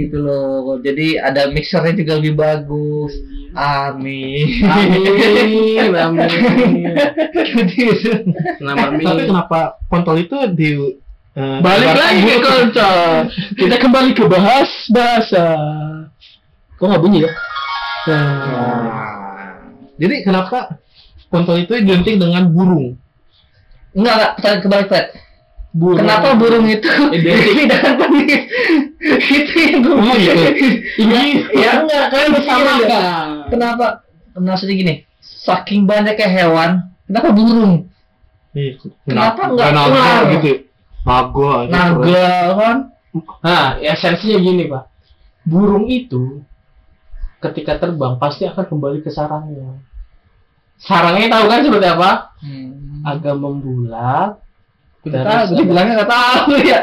gitu 0.02 0.18
loh. 0.18 0.74
Jadi 0.82 1.06
ada 1.16 1.42
mixernya 1.48 1.94
juga 1.94 2.12
lebih 2.18 2.34
bagus. 2.34 3.12
Amin. 3.50 4.62
Amin, 4.62 5.90
amin. 6.02 6.28
Nama 8.60 8.78
Tapi 8.90 9.02
amin. 9.02 9.26
kenapa 9.26 9.78
kontol 9.86 10.18
itu 10.18 10.36
di 10.50 10.70
eh, 11.36 11.58
Balik 11.60 11.94
lagi 11.94 12.20
ke 12.22 12.36
kontol. 12.40 13.00
Kita 13.54 13.76
kembali 13.78 14.10
ke 14.12 14.24
bahas 14.26 14.70
bahasa. 14.88 15.44
Kok 16.74 16.86
nggak 16.86 17.02
bunyi 17.02 17.18
ya? 17.24 17.30
Nah. 18.08 18.16
Nah, 18.16 19.52
Jadi 20.00 20.14
kenapa 20.24 20.80
kontol 21.28 21.60
itu 21.60 21.76
identik 21.76 22.16
dengan 22.16 22.48
burung? 22.48 22.96
Enggak, 23.92 24.14
enggak, 24.16 24.30
pertanyaan 24.38 24.62
kebalik, 24.64 24.86
Fred. 24.88 25.06
Burung. 25.70 25.98
Kenapa 26.02 26.28
burung 26.34 26.66
itu 26.66 26.90
Identik. 27.14 27.66
dengan 27.70 27.92
penis? 27.94 28.42
itu 29.30 29.54
yang 29.60 29.78
gue 29.80 29.94
Oh, 29.94 30.14
gitu. 30.16 30.42
Ini 30.98 31.20
ya 31.52 31.70
enggak, 31.84 32.04
kalian 32.10 32.30
bersamakan. 32.34 33.26
Kenapa? 33.52 33.86
Maksudnya 34.34 34.74
gini, 34.74 34.94
saking 35.20 35.84
banyaknya 35.84 36.26
hewan, 36.26 36.70
kenapa 37.04 37.28
burung? 37.30 37.86
Kenapa 39.04 39.42
nggak 39.46 39.70
naga 39.70 39.90
ular? 39.94 40.22
gitu? 40.38 40.69
Naga. 41.04 41.52
Naga 41.70 42.28
kan? 42.56 42.76
Nah, 43.42 43.66
esensinya 43.80 44.38
gini, 44.38 44.64
Pak. 44.70 44.84
Burung 45.42 45.88
itu 45.88 46.44
ketika 47.40 47.80
terbang 47.80 48.20
pasti 48.20 48.44
akan 48.44 48.64
kembali 48.68 49.00
ke 49.00 49.10
sarangnya. 49.10 49.80
Sarangnya 50.80 51.32
tahu 51.32 51.44
kan 51.48 51.60
seperti 51.64 51.88
apa? 51.88 52.10
Hmm. 52.40 53.00
Agak 53.04 53.36
membulat. 53.40 54.36
Kita 55.00 55.48
bilangnya 55.56 56.04
nggak 56.04 56.12
tahu 56.12 56.60
ya. 56.70 56.80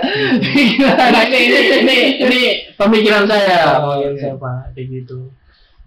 Nah, 0.98 1.22
ini, 1.30 1.38
ini, 1.38 1.60
ini, 1.86 1.98
ini 2.26 2.42
pemikiran 2.74 3.30
saya. 3.30 3.78
Oh, 3.78 4.02
Pemikiran 4.02 4.14
iya. 4.18 4.22
saya, 4.26 4.36
Pak. 4.42 4.58
Kayak 4.74 4.88
gitu. 4.90 5.20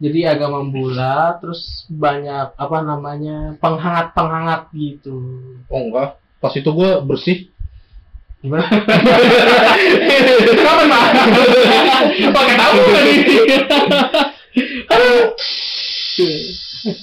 jadi 0.00 0.32
agak 0.32 0.48
membulat 0.48 1.44
terus 1.44 1.84
banyak 1.92 2.56
apa 2.56 2.78
namanya 2.80 3.52
penghangat 3.60 4.16
penghangat 4.16 4.72
gitu 4.72 5.20
Oh 5.68 5.92
enggak. 5.92 6.16
Pas 6.40 6.56
itu 6.56 6.70
gue 6.72 6.90
bersih. 7.04 7.52
Gimana 8.40 8.64
kenapa 10.56 10.82
pak 10.88 11.04
pakai 12.32 12.54
tahu 12.56 12.74
tadi 12.96 13.14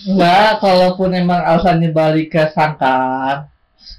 Enggak, 0.10 0.58
kalaupun 0.58 1.14
emang 1.14 1.38
alasannya 1.38 1.94
balik 1.94 2.34
ke 2.34 2.50
sangkar, 2.50 3.46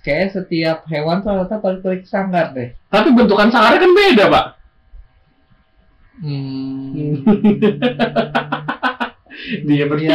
kayak 0.03 0.35
setiap 0.35 0.83
hewan 0.91 1.23
tuh 1.23 1.39
rata 1.39 1.63
balik-balik 1.63 2.03
ke 2.03 2.11
sangkar 2.11 2.51
deh. 2.51 2.75
tapi 2.91 3.15
bentukan 3.15 3.47
sangarnya 3.49 3.87
kan 3.87 3.93
beda 3.95 4.25
pak 4.29 4.47
Hmm. 6.19 7.23
dia 9.71 9.87
berpikir 9.87 10.11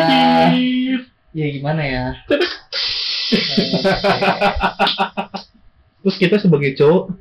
ya 1.32 1.48
gimana 1.48 1.80
ya? 1.80 2.12
Terus 6.04 6.16
kita 6.20 6.36
sebagai 6.38 6.76
cowok 6.76 7.16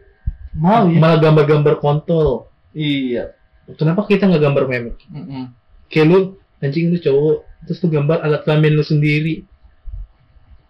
Mau 0.59 0.85
ya? 0.91 0.99
malah 1.01 1.19
gambar-gambar 1.23 1.81
kontol. 1.81 2.51
Iya. 2.77 3.33
Kenapa 3.79 4.05
kita 4.05 4.29
nggak 4.29 4.43
gambar 4.43 4.65
meme? 4.69 4.93
Mm-mm. 5.09 5.45
Kayak 5.89 6.07
lu 6.11 6.19
anjing 6.61 6.93
lu 6.93 6.99
cowok, 6.99 7.47
terus 7.65 7.79
lu 7.81 7.89
gambar 7.89 8.21
alat 8.21 8.43
kelamin 8.45 8.75
lu 8.77 8.85
sendiri, 8.85 9.47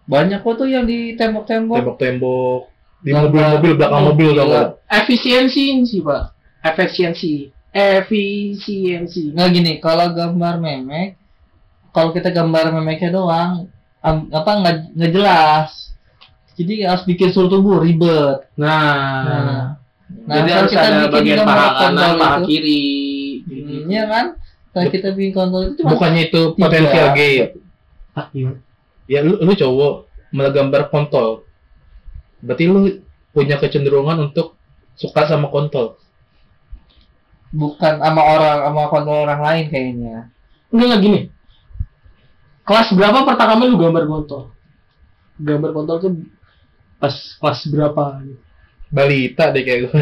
Banyak 0.03 0.43
kok 0.43 0.59
tuh 0.59 0.67
yang 0.67 0.83
di 0.83 1.15
tembok-tembok. 1.15 1.79
tembok-tembok, 1.79 2.61
di 3.03 3.11
mobil-mobil 3.15 3.71
belakang 3.79 4.03
mobil 4.03 4.29
gambar. 4.35 4.65
efisiensi 4.87 5.79
sih 5.83 5.99
pak 6.03 6.35
efisiensi 6.63 7.51
efisiensi 7.71 9.31
Nggak 9.31 9.49
gini, 9.51 9.71
kalau 9.79 10.11
gambar 10.11 10.59
memek, 10.59 11.15
kalau 11.95 12.11
kita 12.11 12.31
gambar 12.31 12.71
memeknya 12.75 13.15
doang, 13.15 13.67
apa 14.03 14.51
nggak 14.59 14.75
nggak 14.95 15.11
jelas. 15.11 15.82
Jadi 16.53 16.85
harus 16.85 17.03
bikin 17.03 17.33
seluruh 17.33 17.49
tubuh 17.49 17.75
ribet. 17.81 18.45
nah, 18.53 18.77
Nah, 19.25 19.41
nah 20.29 20.35
jadi 20.39 20.49
kalau 20.49 20.59
harus 20.61 20.71
kita 20.71 20.81
ada 20.85 20.97
bikin 21.01 21.13
bagian 21.13 21.39
paha 21.41 21.67
kanan 21.81 22.11
paha 22.21 22.37
kiri 22.45 22.85
Hmm, 23.43 23.91
Iya 23.91 24.03
kan? 24.07 24.25
Kalau 24.71 24.87
kita 24.89 25.07
bikin 25.13 25.31
kontol 25.35 25.61
itu 25.67 25.83
cuma 25.83 25.89
Bukannya 25.93 26.21
itu 26.31 26.41
potensial 26.55 27.07
gay 27.11 27.31
ya? 27.37 27.47
Ah, 28.13 28.25
gimana? 28.31 28.59
Ya 29.05 29.19
lu, 29.19 29.35
lu 29.41 29.51
cowok 29.51 29.93
malah 30.31 30.53
gambar 30.53 30.81
kontol. 30.89 31.43
Berarti 32.39 32.63
lu 32.65 32.79
punya 33.29 33.59
kecenderungan 33.59 34.31
untuk 34.31 34.55
suka 34.95 35.25
sama 35.25 35.49
kontol. 35.49 35.97
bukan 37.53 38.01
sama 38.01 38.21
orang 38.25 38.57
sama 38.65 38.81
kontol 38.89 39.17
orang 39.29 39.41
lain 39.41 39.65
kayaknya. 39.69 40.15
Enggak 40.73 40.85
enggak 40.89 41.01
gini. 41.05 41.19
Kelas 42.63 42.89
berapa 42.95 43.27
pertama 43.27 43.59
kali 43.59 43.69
lu 43.69 43.77
gambar 43.77 44.03
kontol? 44.09 44.41
Gambar 45.37 45.69
kontol 45.69 45.97
tuh 46.01 46.11
pas 47.03 47.11
kelas 47.11 47.59
berapa? 47.67 48.23
gitu. 48.23 48.39
Balita 48.87 49.51
deh 49.51 49.63
kayak 49.65 49.79
gue. 49.83 49.91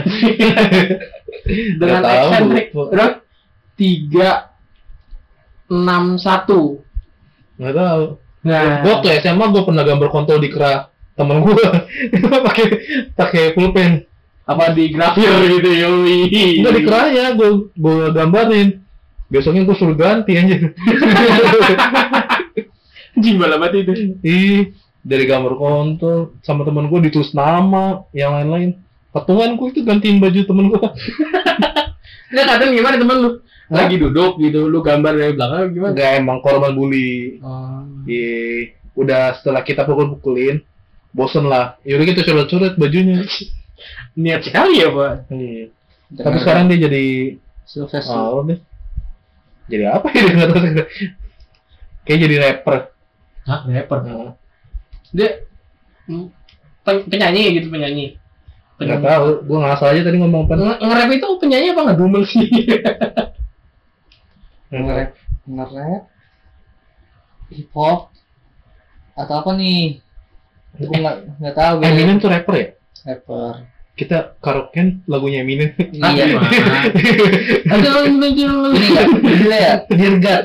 Dengan 1.82 2.02
Nggak 2.06 2.18
eksentrik 2.22 2.68
berapa? 2.76 3.26
Tiga 3.74 4.30
enam 5.66 6.22
satu. 6.22 6.86
Nggak 7.58 7.74
tahu. 7.74 8.04
Nah, 8.42 8.82
Gue 8.82 8.92
waktu 8.94 9.22
SMA 9.22 9.46
gue 9.50 9.64
pernah 9.66 9.84
gambar 9.86 10.10
kontol 10.10 10.38
di 10.38 10.50
kerah 10.50 10.90
temen 11.14 11.42
gue 11.42 11.56
pakai 12.48 12.66
pakai 13.18 13.44
pulpen. 13.54 14.06
apa 14.42 14.74
di 14.76 14.92
grafir 14.92 15.32
gitu 15.48 15.70
yoi. 15.70 16.28
Enggak 16.60 16.74
di 16.76 16.84
kerahnya 16.84 17.26
gue 17.34 17.72
gue 17.72 17.98
gambarin. 18.12 18.84
Besoknya 19.32 19.64
gue 19.64 19.76
suruh 19.78 19.96
ganti 19.96 20.36
aja. 20.36 20.58
Anjing 23.16 23.38
malah 23.40 23.62
banget 23.62 23.88
itu. 23.88 23.94
Ih, 24.26 24.74
dari 25.02 25.26
gambar 25.26 25.54
kontol 25.58 26.38
sama 26.46 26.62
temen 26.62 26.86
gue 26.86 27.00
ditulis 27.10 27.34
nama 27.34 28.06
yang 28.14 28.38
lain-lain. 28.38 28.78
Patungan 29.12 29.60
gue 29.60 29.68
itu 29.74 29.82
gantiin 29.84 30.22
baju 30.22 30.40
temen 30.46 30.66
gue. 30.72 30.88
Enggak 32.32 32.48
kadang 32.56 32.72
gimana 32.72 32.96
temen 32.96 33.18
lu? 33.20 33.32
Lagi 33.72 33.96
duduk 33.96 34.36
gitu, 34.40 34.68
lu 34.68 34.84
gambar 34.84 35.14
dari 35.16 35.34
belakang 35.36 35.72
gimana? 35.76 35.92
Enggak 35.96 36.12
emang 36.20 36.38
korban 36.44 36.72
bully. 36.76 37.40
Oh. 37.44 37.84
Iya, 38.08 38.72
udah 38.96 39.36
setelah 39.40 39.64
kita 39.64 39.88
pukul-pukulin, 39.88 40.64
bosen 41.12 41.48
lah. 41.48 41.80
Yaudah 41.84 42.06
kita 42.08 42.22
coret-coret 42.24 42.76
bajunya. 42.76 43.24
Niat 44.16 44.44
sekali 44.48 44.84
ya, 44.84 44.92
Pak. 44.92 45.14
Iya. 45.32 45.66
Tapi 46.12 46.38
sekarang 46.44 46.68
dia 46.68 46.92
jadi 46.92 47.04
sukses. 47.64 48.04
oh, 48.12 48.44
deh. 48.44 48.60
Jadi 49.72 49.88
apa 49.88 50.08
ya 50.12 50.22
dia 50.28 50.36
nggak 50.36 50.50
tahu. 50.52 50.62
Kayak 52.04 52.20
jadi 52.28 52.36
rapper. 52.44 52.76
Hah, 53.48 53.62
rapper. 53.72 54.00
Nah, 54.04 54.36
Dia 55.12 55.30
hmm, 56.08 56.28
pen- 56.82 57.06
penyanyi 57.08 57.60
gitu, 57.60 57.68
penyanyi. 57.70 58.16
Nggak 58.82 59.02
tahu, 59.06 59.26
gua 59.46 59.58
ngasal 59.70 59.94
aja 59.94 60.02
tadi 60.10 60.18
ngomong 60.18 60.50
apa. 60.50 60.54
Nge- 60.58 60.80
Nge-rap 60.82 61.10
itu 61.14 61.28
penyanyi 61.38 61.68
apa 61.70 61.82
ngedumel 61.86 62.24
sih? 62.26 62.48
nge-rap 64.72 65.12
nge-rap 65.46 66.04
hip 67.52 67.68
hop 67.76 68.08
atau 69.20 69.36
apa 69.44 69.52
nih 69.60 70.00
gue 70.80 70.88
nggak 70.88 71.16
nggak 71.44 71.56
tahu 71.60 71.74
gue 71.84 71.88
Eminem 71.92 72.18
tuh 72.24 72.32
rapper 72.32 72.56
ya? 72.56 72.68
rapper 73.04 73.68
Kita 73.92 74.40
karaokean 74.40 75.04
lagunya 75.06 75.44
Eminem. 75.44 75.76
iya 75.92 76.24
ini 77.68 78.08
nggak 78.16 78.32
gila 79.20 79.58
ya 79.60 79.74
dirgat 79.92 80.44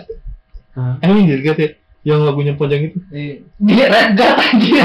Emang 1.01 1.25
Dirgat 1.25 1.57
ya? 1.57 1.71
Yang 2.07 2.21
lagunya 2.23 2.55
panjang 2.55 2.83
itu. 2.87 2.99
dirgat 3.59 4.15
aja 4.39 4.83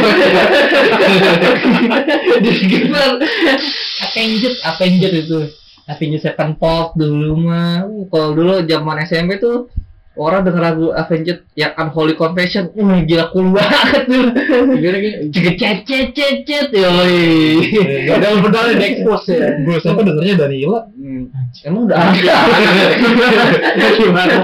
dirgat 2.41 3.21
Avengers 4.09 4.57
Avengers 4.65 5.15
itu 5.21 5.39
Avengers 5.85 6.23
Sevenfold 6.25 6.97
dulu 6.97 7.45
mah 7.45 7.85
Uh, 7.85 8.05
kalau 8.09 8.33
dulu 8.33 8.65
zaman 8.65 9.01
SMP 9.03 9.37
tuh 9.37 9.69
orang 10.13 10.43
denger 10.43 10.61
lagu 10.61 10.85
Avengers 10.91 11.45
yang 11.55 11.71
Unholy 11.73 12.13
Confession, 12.13 12.67
wah 12.75 12.99
gila 13.01 13.31
cool 13.31 13.55
banget 13.55 14.03
tuh. 14.05 14.27
Gimana 14.75 14.97
gitu? 14.99 15.17
Cet 15.31 15.55
cet 15.55 15.87
cet 15.87 16.07
cet 16.13 16.37
cet, 16.43 16.67
yoi. 16.75 17.63
Padahal 18.11 18.43
padahal 18.43 18.75
di 18.75 18.85
expose 18.85 19.31
ya. 19.31 19.55
Gue 19.63 19.79
sampai 19.79 20.03
dengernya 20.03 20.35
Danila. 20.35 20.83
Hmm, 20.93 21.31
Emang 21.63 21.87
udah 21.87 21.97
ada. 22.11 22.35
Gimana? 24.03 24.35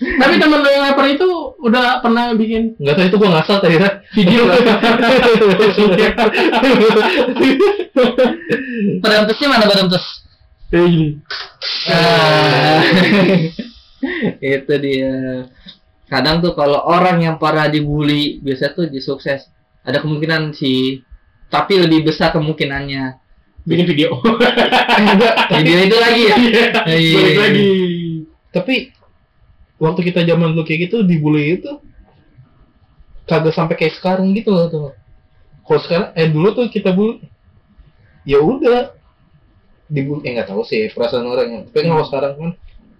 Tapi 0.00 0.34
temen 0.40 0.64
lo 0.64 0.68
yang 0.72 0.88
rapper 0.88 1.06
itu 1.14 1.28
udah 1.62 2.02
pernah 2.02 2.34
bikin 2.34 2.74
Nggak 2.80 2.94
tahu 2.96 3.06
itu 3.06 3.16
gua 3.20 3.30
ngasal 3.38 3.60
tadi 3.62 3.76
kan. 3.78 3.92
video 4.16 4.42
Beremtusnya 9.02 9.46
mana 9.52 9.68
beremtus? 9.68 10.22
kayak 10.72 10.88
gini. 10.88 11.08
Ah. 11.92 12.80
itu 14.40 14.74
dia. 14.80 15.14
Kadang 16.08 16.40
tuh 16.40 16.56
kalau 16.56 16.80
orang 16.88 17.20
yang 17.20 17.36
parah 17.36 17.68
dibully 17.68 18.40
biasa 18.40 18.72
tuh 18.72 18.88
dia 18.88 19.04
sukses. 19.04 19.52
Ada 19.84 20.00
kemungkinan 20.00 20.56
sih, 20.56 21.04
tapi 21.52 21.76
lebih 21.76 22.08
besar 22.08 22.32
kemungkinannya. 22.32 23.20
Bikin 23.62 23.86
video. 23.86 24.18
Video 25.54 25.78
itu 25.86 25.96
lagi 26.02 26.22
ya. 26.26 26.36
Iya. 26.90 27.14
Balik 27.14 27.38
lagi. 27.38 27.70
Tapi 28.50 28.74
waktu 29.82 30.00
kita 30.06 30.22
zaman 30.22 30.54
dulu 30.54 30.62
kayak 30.62 30.86
gitu 30.86 31.02
dibully 31.02 31.58
itu 31.58 31.82
kagak 33.26 33.50
sampai 33.50 33.74
kayak 33.74 33.98
sekarang 33.98 34.30
gitu 34.30 34.54
loh 34.54 34.66
tuh. 34.70 34.90
Kalau 35.66 35.80
sekarang 35.82 36.08
eh 36.14 36.30
dulu 36.30 36.48
tuh 36.54 36.66
kita 36.70 36.94
bully 36.94 37.26
ya 38.22 38.38
udah 38.38 38.94
dibully 39.90 40.22
eh 40.30 40.38
nggak 40.38 40.54
tahu 40.54 40.62
sih 40.62 40.86
perasaan 40.94 41.26
orang 41.26 41.48
yang 41.50 41.62
tapi 41.66 41.90
kalau 41.90 42.06
sekarang 42.06 42.32
kan 42.38 42.50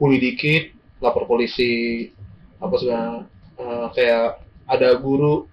bully 0.03 0.19
dikit 0.19 0.75
lapor 0.99 1.31
polisi 1.31 2.11
apa 2.59 2.75
segala 2.79 3.31
eh, 3.59 3.87
kayak 3.95 4.43
ada 4.67 4.89
guru 4.99 5.47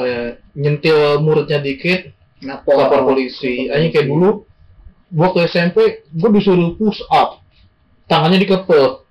eh, 0.00 0.40
nyentil 0.56 1.20
muridnya 1.20 1.60
dikit 1.60 2.08
lapor 2.40 3.04
polisi. 3.04 3.68
Aja 3.68 3.84
kayak 3.92 4.08
dulu 4.08 4.48
ke 5.12 5.40
SMP 5.46 6.08
gua 6.16 6.32
disuruh 6.32 6.74
push 6.80 7.04
up 7.12 7.44
tangannya 8.08 8.40
dikepel 8.42 9.03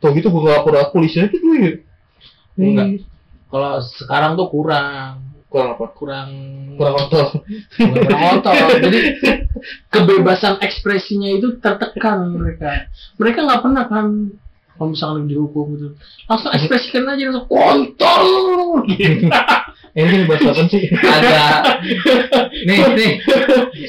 tuh 0.00 0.10
gitu 0.16 0.32
gua 0.32 0.58
lapor 0.60 0.74
polisi 0.90 1.20
aja 1.20 1.30
ya 1.30 1.78
Enggak. 2.60 2.86
Ih, 2.92 3.00
Kalau 3.50 3.80
sekarang 3.80 4.36
tuh 4.36 4.48
kurang 4.52 5.30
kurang 5.50 5.74
apa 5.74 5.86
kurang 5.98 6.28
kurang 6.78 6.94
kontol 6.94 7.26
kurang 7.74 8.20
kontol. 8.22 8.54
Jadi 8.78 9.00
kebebasan 9.90 10.62
ekspresinya 10.62 11.26
itu 11.30 11.58
tertekan 11.58 12.30
mereka. 12.30 12.86
Mereka 13.18 13.38
nggak 13.42 13.62
pernah 13.64 13.84
kan 13.90 14.06
kalau 14.78 14.96
misalnya 14.96 15.28
dihukum 15.28 15.76
gitu 15.76 15.88
langsung 16.24 16.56
ekspresikan 16.56 17.04
aja 17.04 17.28
langsung 17.28 17.48
kontol 17.50 18.24
gitu. 18.88 19.28
Eh, 19.90 20.06
ini 20.06 20.22
bahas 20.22 20.54
apa 20.54 20.70
sih 20.70 20.86
Ada 20.86 21.66
nih 22.62 22.78
nih 22.94 23.12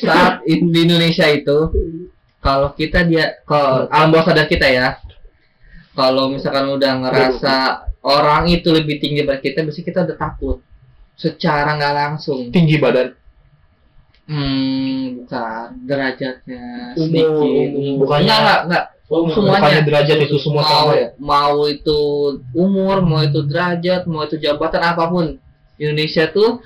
saat 0.01 0.41
di 0.41 0.79
Indonesia 0.81 1.29
itu 1.29 1.69
kalau 2.41 2.73
kita 2.73 3.05
dia 3.05 3.37
kalau 3.45 3.85
alam 3.85 4.09
bawah 4.09 4.33
sadar 4.33 4.49
kita 4.49 4.65
ya 4.65 4.97
kalau 5.91 6.31
misalkan 6.31 6.71
udah 6.71 6.91
ngerasa 7.03 7.55
orang 8.01 8.47
itu 8.47 8.71
lebih 8.71 8.97
tinggi 8.97 9.21
dari 9.21 9.39
kita, 9.39 9.61
biasanya 9.61 9.85
kita 9.85 9.99
udah 10.07 10.17
takut. 10.17 10.57
Secara 11.15 11.77
nggak 11.77 11.93
langsung. 11.93 12.49
tinggi 12.49 12.81
badan 12.81 13.13
Hmm, 14.31 15.25
bukan 15.25 15.67
derajatnya 15.83 16.95
Umur, 16.95 17.03
sedikit. 17.03 17.69
umur. 17.75 17.99
Bukannya- 18.07 18.23
enggak, 18.23 18.39
enggak, 18.39 18.59
enggak. 18.63 18.85
Oh, 19.11 19.27
Semuanya. 19.27 19.59
bukannya 19.59 19.81
derajat 19.83 20.17
itu 20.23 20.37
semua 20.39 20.63
mau, 20.63 20.71
sama 20.71 20.93
ya 20.95 21.07
mau 21.19 21.57
itu 21.67 21.99
umur, 22.55 23.03
mau 23.03 23.19
itu 23.19 23.43
derajat, 23.43 24.07
mau 24.07 24.23
itu 24.23 24.39
jabatan 24.39 24.79
apa 24.87 25.03
pun. 25.11 25.35
Indonesia 25.75 26.31
tuh 26.31 26.63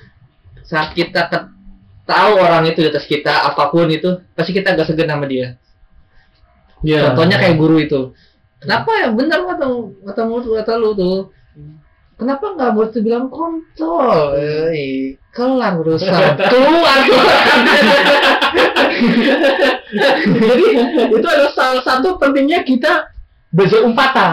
saat 0.62 0.94
kita 0.94 1.26
tahu 2.06 2.32
orang 2.38 2.70
itu 2.70 2.86
di 2.86 2.90
atas 2.94 3.10
kita 3.10 3.50
apa 3.50 3.74
pun 3.74 3.90
itu 3.90 4.22
pasti 4.38 4.54
kita 4.54 4.78
gak 4.78 4.86
segan 4.86 5.10
sama 5.10 5.26
dia. 5.26 5.58
Iya. 6.86 7.18
Contohnya 7.18 7.42
kayak 7.42 7.58
guru 7.58 7.82
itu. 7.82 8.14
Kenapa 8.66 8.92
ya 8.98 9.08
bener 9.14 9.40
kata 9.46 9.66
kata 10.10 10.22
mulut 10.26 10.58
kata 10.58 10.74
lu 10.82 10.98
tuh. 10.98 11.30
Kenapa 12.18 12.58
nggak 12.58 12.72
mulut 12.74 12.90
tuh 12.90 13.06
bilang 13.06 13.30
kontol? 13.30 14.34
Eh, 14.42 15.14
kelar 15.30 15.78
urusan. 15.78 16.34
Keluar 16.50 17.00
Jadi 20.26 20.66
itu 21.14 21.28
adalah 21.28 21.54
salah 21.54 21.84
satu 21.86 22.18
pentingnya 22.18 22.66
kita 22.66 23.14
belajar 23.54 23.86
umpatan. 23.86 24.32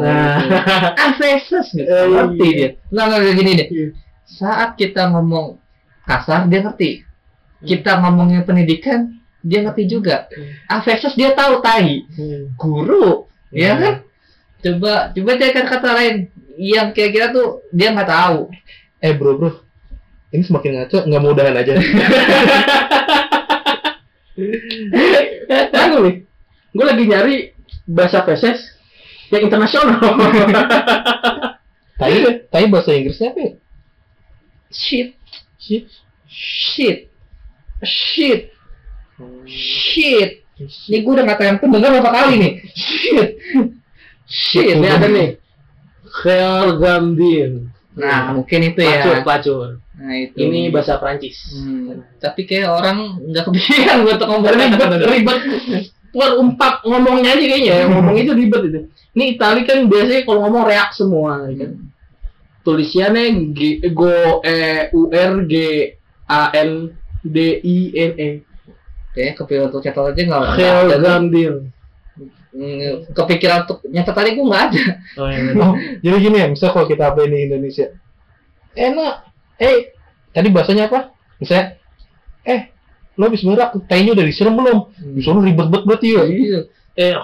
Nah, 0.00 0.38
Avesus 1.10 1.74
gitu. 1.74 1.88
Eh, 1.88 2.06
Ngerti 2.08 2.48
iya. 2.48 2.68
dia. 2.70 2.70
Nggak 2.94 3.06
kayak 3.20 3.34
gini 3.36 3.50
deh. 3.58 3.68
Iya. 3.68 3.86
Saat 4.24 4.70
kita 4.80 5.10
ngomong 5.12 5.58
kasar 6.06 6.46
dia 6.46 6.62
ngerti. 6.62 7.02
Kita 7.64 7.98
ngomongin 8.04 8.44
pendidikan 8.46 9.20
dia 9.44 9.60
ngerti 9.64 9.84
juga. 9.88 10.28
Avesus 10.68 11.12
dia 11.16 11.36
tahu 11.36 11.60
tai. 11.60 12.04
Guru, 12.56 13.28
ya 13.54 13.70
Hmm. 13.72 13.80
kan? 13.80 13.94
Coba 14.60 14.92
coba 15.12 15.30
cari 15.36 15.52
kata 15.54 15.90
lain 15.94 16.16
yang 16.56 16.90
kira-kira 16.90 17.30
tuh 17.30 17.62
dia 17.70 17.90
nggak 17.90 18.08
tahu. 18.08 18.50
eh 18.98 19.12
bro 19.12 19.36
bro 19.36 19.50
ini 20.30 20.40
semakin 20.40 20.80
ngaco 20.80 20.98
nggak 21.04 21.22
mudahan 21.22 21.54
aja 21.54 21.72
Anu 25.74 25.96
nih, 26.02 26.14
gue 26.72 26.84
lagi 26.84 27.04
nyari 27.04 27.36
bahasa 27.86 28.24
feses 28.24 28.58
yang 29.28 29.46
internasional. 29.46 30.00
tapi 31.94 32.16
tapi 32.48 32.64
bahasa 32.66 32.90
Inggrisnya 32.90 33.30
apa 33.30 33.40
ya? 33.40 33.52
Shit, 34.74 35.14
Shit. 35.54 35.86
shit, 36.26 36.98
shit, 37.84 38.50
shit. 39.46 40.42
Ini 40.54 41.02
gue 41.02 41.12
udah 41.18 41.26
ngatain 41.26 41.58
pendengar 41.58 41.90
berapa 41.98 42.10
kali 42.14 42.34
nih? 42.38 42.52
Shit, 42.78 43.30
shit. 44.24 44.78
Ini 44.78 44.86
ada 44.86 45.06
nih, 45.10 45.28
Khel 46.06 46.78
Gambir. 46.78 47.50
Nah, 47.94 48.34
mungkin 48.34 48.74
itu 48.74 48.78
Pelacur, 48.82 49.14
ya. 49.14 49.22
pelacur. 49.22 49.68
Nah, 49.94 50.14
itu. 50.18 50.34
Ini 50.34 50.70
bahasa 50.74 50.98
Prancis. 50.98 51.38
Hmm, 51.54 52.02
tapi 52.18 52.42
kayak 52.46 52.70
orang 52.70 53.22
nggak 53.30 53.46
kepikiran 53.46 54.02
untuk 54.02 54.26
ngomong 54.30 54.50
ribet, 54.50 54.90
ribet. 55.06 55.38
Perumpak 56.14 56.82
ngomongnya 56.86 57.34
aja 57.34 57.44
kayaknya. 57.46 57.90
Ngomong 57.90 58.14
itu 58.18 58.30
ribet 58.34 58.62
itu. 58.70 58.80
Ini 59.14 59.24
Itali 59.38 59.62
kan 59.66 59.86
biasanya 59.86 60.22
kalau 60.26 60.40
ngomong 60.46 60.62
reak 60.66 60.90
semua. 60.94 61.46
ya 61.50 61.66
kan. 61.66 61.70
Tulisannya 62.64 63.52
G, 63.52 63.58
Go, 63.92 64.40
E, 64.40 64.88
U, 64.96 65.10
R, 65.12 65.32
G, 65.44 65.54
A, 66.26 66.48
N, 66.56 66.94
D, 67.20 67.36
I, 67.60 67.76
N, 67.92 68.12
E. 68.16 68.28
Kayaknya 69.14 69.32
kepikiran 69.38 69.66
untuk 69.70 69.82
catat 69.86 70.04
aja 70.10 70.22
nggak 70.26 70.42
ada. 70.58 70.96
Gambir. 70.98 71.54
Hmm, 72.54 73.02
Kepikiran 73.10 73.66
untuk 73.66 73.82
nyatet 73.90 74.14
tadi 74.14 74.30
gue 74.38 74.46
nggak 74.46 74.62
ada. 74.70 74.84
Oh, 75.18 75.26
iya. 75.26 75.58
oh 75.58 75.74
jadi 76.02 76.16
gini 76.22 76.36
ya 76.38 76.46
misal 76.46 76.70
kalau 76.70 76.86
kita 76.86 77.10
apa 77.10 77.26
ini 77.26 77.50
Indonesia 77.50 77.90
enak 78.74 79.14
eh 79.58 79.94
tadi 80.30 80.48
bahasanya 80.54 80.86
apa 80.86 81.10
misalnya 81.38 81.78
eh 82.46 82.70
lo 83.14 83.26
habis 83.26 83.42
berak 83.42 83.74
tainya 83.86 84.14
udah 84.14 84.26
disiram 84.26 84.54
belum 84.58 84.78
bisa 85.14 85.30
ribet 85.34 85.66
banget 85.70 85.84
berarti 85.86 86.08
ya 86.10 86.22
Iya. 86.26 86.58
Eh, 86.94 87.14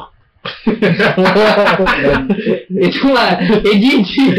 itu 2.86 3.00
mah 3.06 3.38
eh 3.38 3.76
jiji 3.76 4.24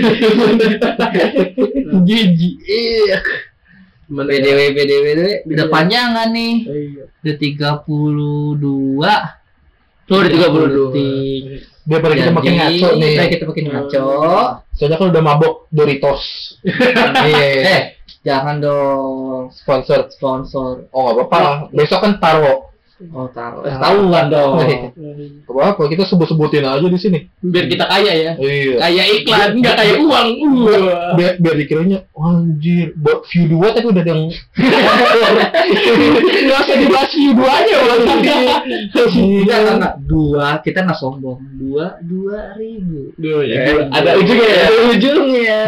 jiji 2.07 2.49
iya 2.67 3.17
BDW 4.11 4.59
BDW 4.75 5.05
udah 5.47 5.65
Iya. 5.65 5.71
panjangan 5.71 6.27
nih? 6.29 6.53
Iya. 6.67 7.03
udah 7.23 7.35
tiga 7.39 7.69
puluh 7.81 8.53
dua. 8.55 9.39
Oh, 10.11 10.19
udah 10.19 10.27
32. 10.27 10.91
detik 10.91 11.43
daripada 11.87 12.13
kita 12.13 12.31
makin 12.35 12.53
ngaco 12.59 12.87
nih. 12.99 13.13
Jadi, 13.15 13.29
kita 13.31 13.45
makin 13.47 13.65
ngaco. 13.71 14.07
Soalnya 14.75 14.97
kan 14.99 15.07
udah 15.07 15.23
mabok 15.23 15.53
Doritos 15.71 16.23
iya. 17.31 17.47
Eh 17.63 17.81
jangan 18.21 18.59
dong. 18.59 19.47
Sponsor. 19.55 20.11
Sponsor. 20.11 20.91
Oh 20.91 21.15
nggak 21.15 21.25
apa-apa 21.25 21.71
besok 21.71 22.03
kan 22.03 22.19
taro 22.19 22.70
oh 23.09 23.27
taruh. 23.33 23.65
Eh, 23.65 23.73
tahuan 23.73 24.25
dong. 24.29 24.61
Nggak 24.61 25.49
apa-apa 25.49 25.89
kita 25.89 26.05
sebut-sebutin 26.05 26.63
aja 26.63 26.85
di 26.85 26.99
sini. 27.01 27.19
Biar 27.41 27.65
kita 27.65 27.89
kaya 27.89 28.13
ya. 28.13 28.31
iya. 28.37 28.77
Kayak 28.77 29.05
iklan, 29.21 29.49
nggak 29.57 29.75
kayak 29.81 29.97
uang. 30.05 30.27
Biar, 31.17 31.33
biar 31.41 31.55
dikiranya 31.57 31.97
anjir 32.13 32.93
buat 32.95 33.25
view 33.27 33.49
dua 33.49 33.73
tapi 33.73 33.89
udah 33.89 34.05
yang 34.05 34.29
Nggak 36.41 36.59
usah 36.61 36.77
dibahas 36.77 37.11
view 37.13 37.31
dua 37.33 37.51
aja 37.61 37.73
orang 37.81 37.99
Enggak, 38.01 38.61
enggak, 39.57 39.75
enggak. 39.77 39.93
Dua, 40.05 40.47
kita 40.61 40.79
nggak 40.85 40.99
sombong. 40.99 41.39
Dua, 41.57 41.97
dua 42.05 42.53
ribu. 42.57 43.13
Duh, 43.17 43.41
Ya, 43.41 43.89
ada 43.89 44.15
ujungnya 44.21 44.47
ya. 44.47 44.65
Ada 44.69 44.81
ujungnya. 44.93 45.59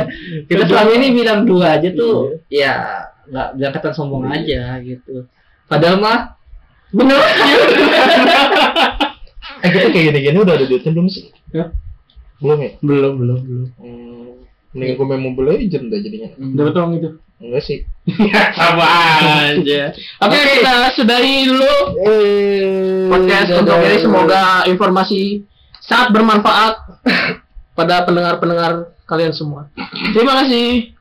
Kita 0.45 0.63
selama 0.69 0.91
ini 0.95 1.07
bilang 1.11 1.43
dua 1.43 1.81
aja 1.81 1.89
tuh, 1.91 2.39
ya 2.47 3.03
nggak 3.23 3.47
bilang 3.57 3.73
kata 3.73 3.89
sombong 3.95 4.25
aja 4.29 4.77
gitu. 4.83 5.25
Padahal 5.67 5.97
mah 5.99 6.19
bener. 6.93 7.17
eh 9.59 9.69
kita 9.69 9.87
kayak 9.89 10.05
gini-gini 10.11 10.37
udah 10.37 10.53
ada 10.53 10.65
duitnya 10.65 10.91
belum 10.91 11.07
sih 11.07 11.31
Hah? 11.51 11.69
belum 12.37 12.57
ya 12.59 12.71
Belum, 12.79 13.13
belum, 13.15 13.39
belum. 13.39 13.67
hmm, 13.73 14.29
mendingan 14.73 14.93
gue 14.93 15.05
main 15.05 15.21
Mobile 15.21 15.47
Legend 15.53 15.85
dah 15.87 15.99
jadinya 15.99 16.29
Dapat 16.35 16.73
uang 16.75 16.91
itu. 16.93 17.09
enggak 17.39 17.63
sih 17.63 17.79
Sama 18.57 18.87
aja. 19.41 19.81
Oke, 20.19 20.37
kita 20.37 20.71
sudahi 20.93 21.35
dulu 21.45 21.75
podcast 23.09 23.49
untuk 23.53 23.79
ini. 23.79 23.97
Semoga 23.97 24.41
informasi 24.65 25.21
sangat 25.79 26.11
bermanfaat 26.11 26.73
pada 27.77 28.03
pendengar-pendengar 28.03 28.71
kalian 29.03 29.31
semua. 29.31 29.67
Terima 30.11 30.39
kasih. 30.39 30.91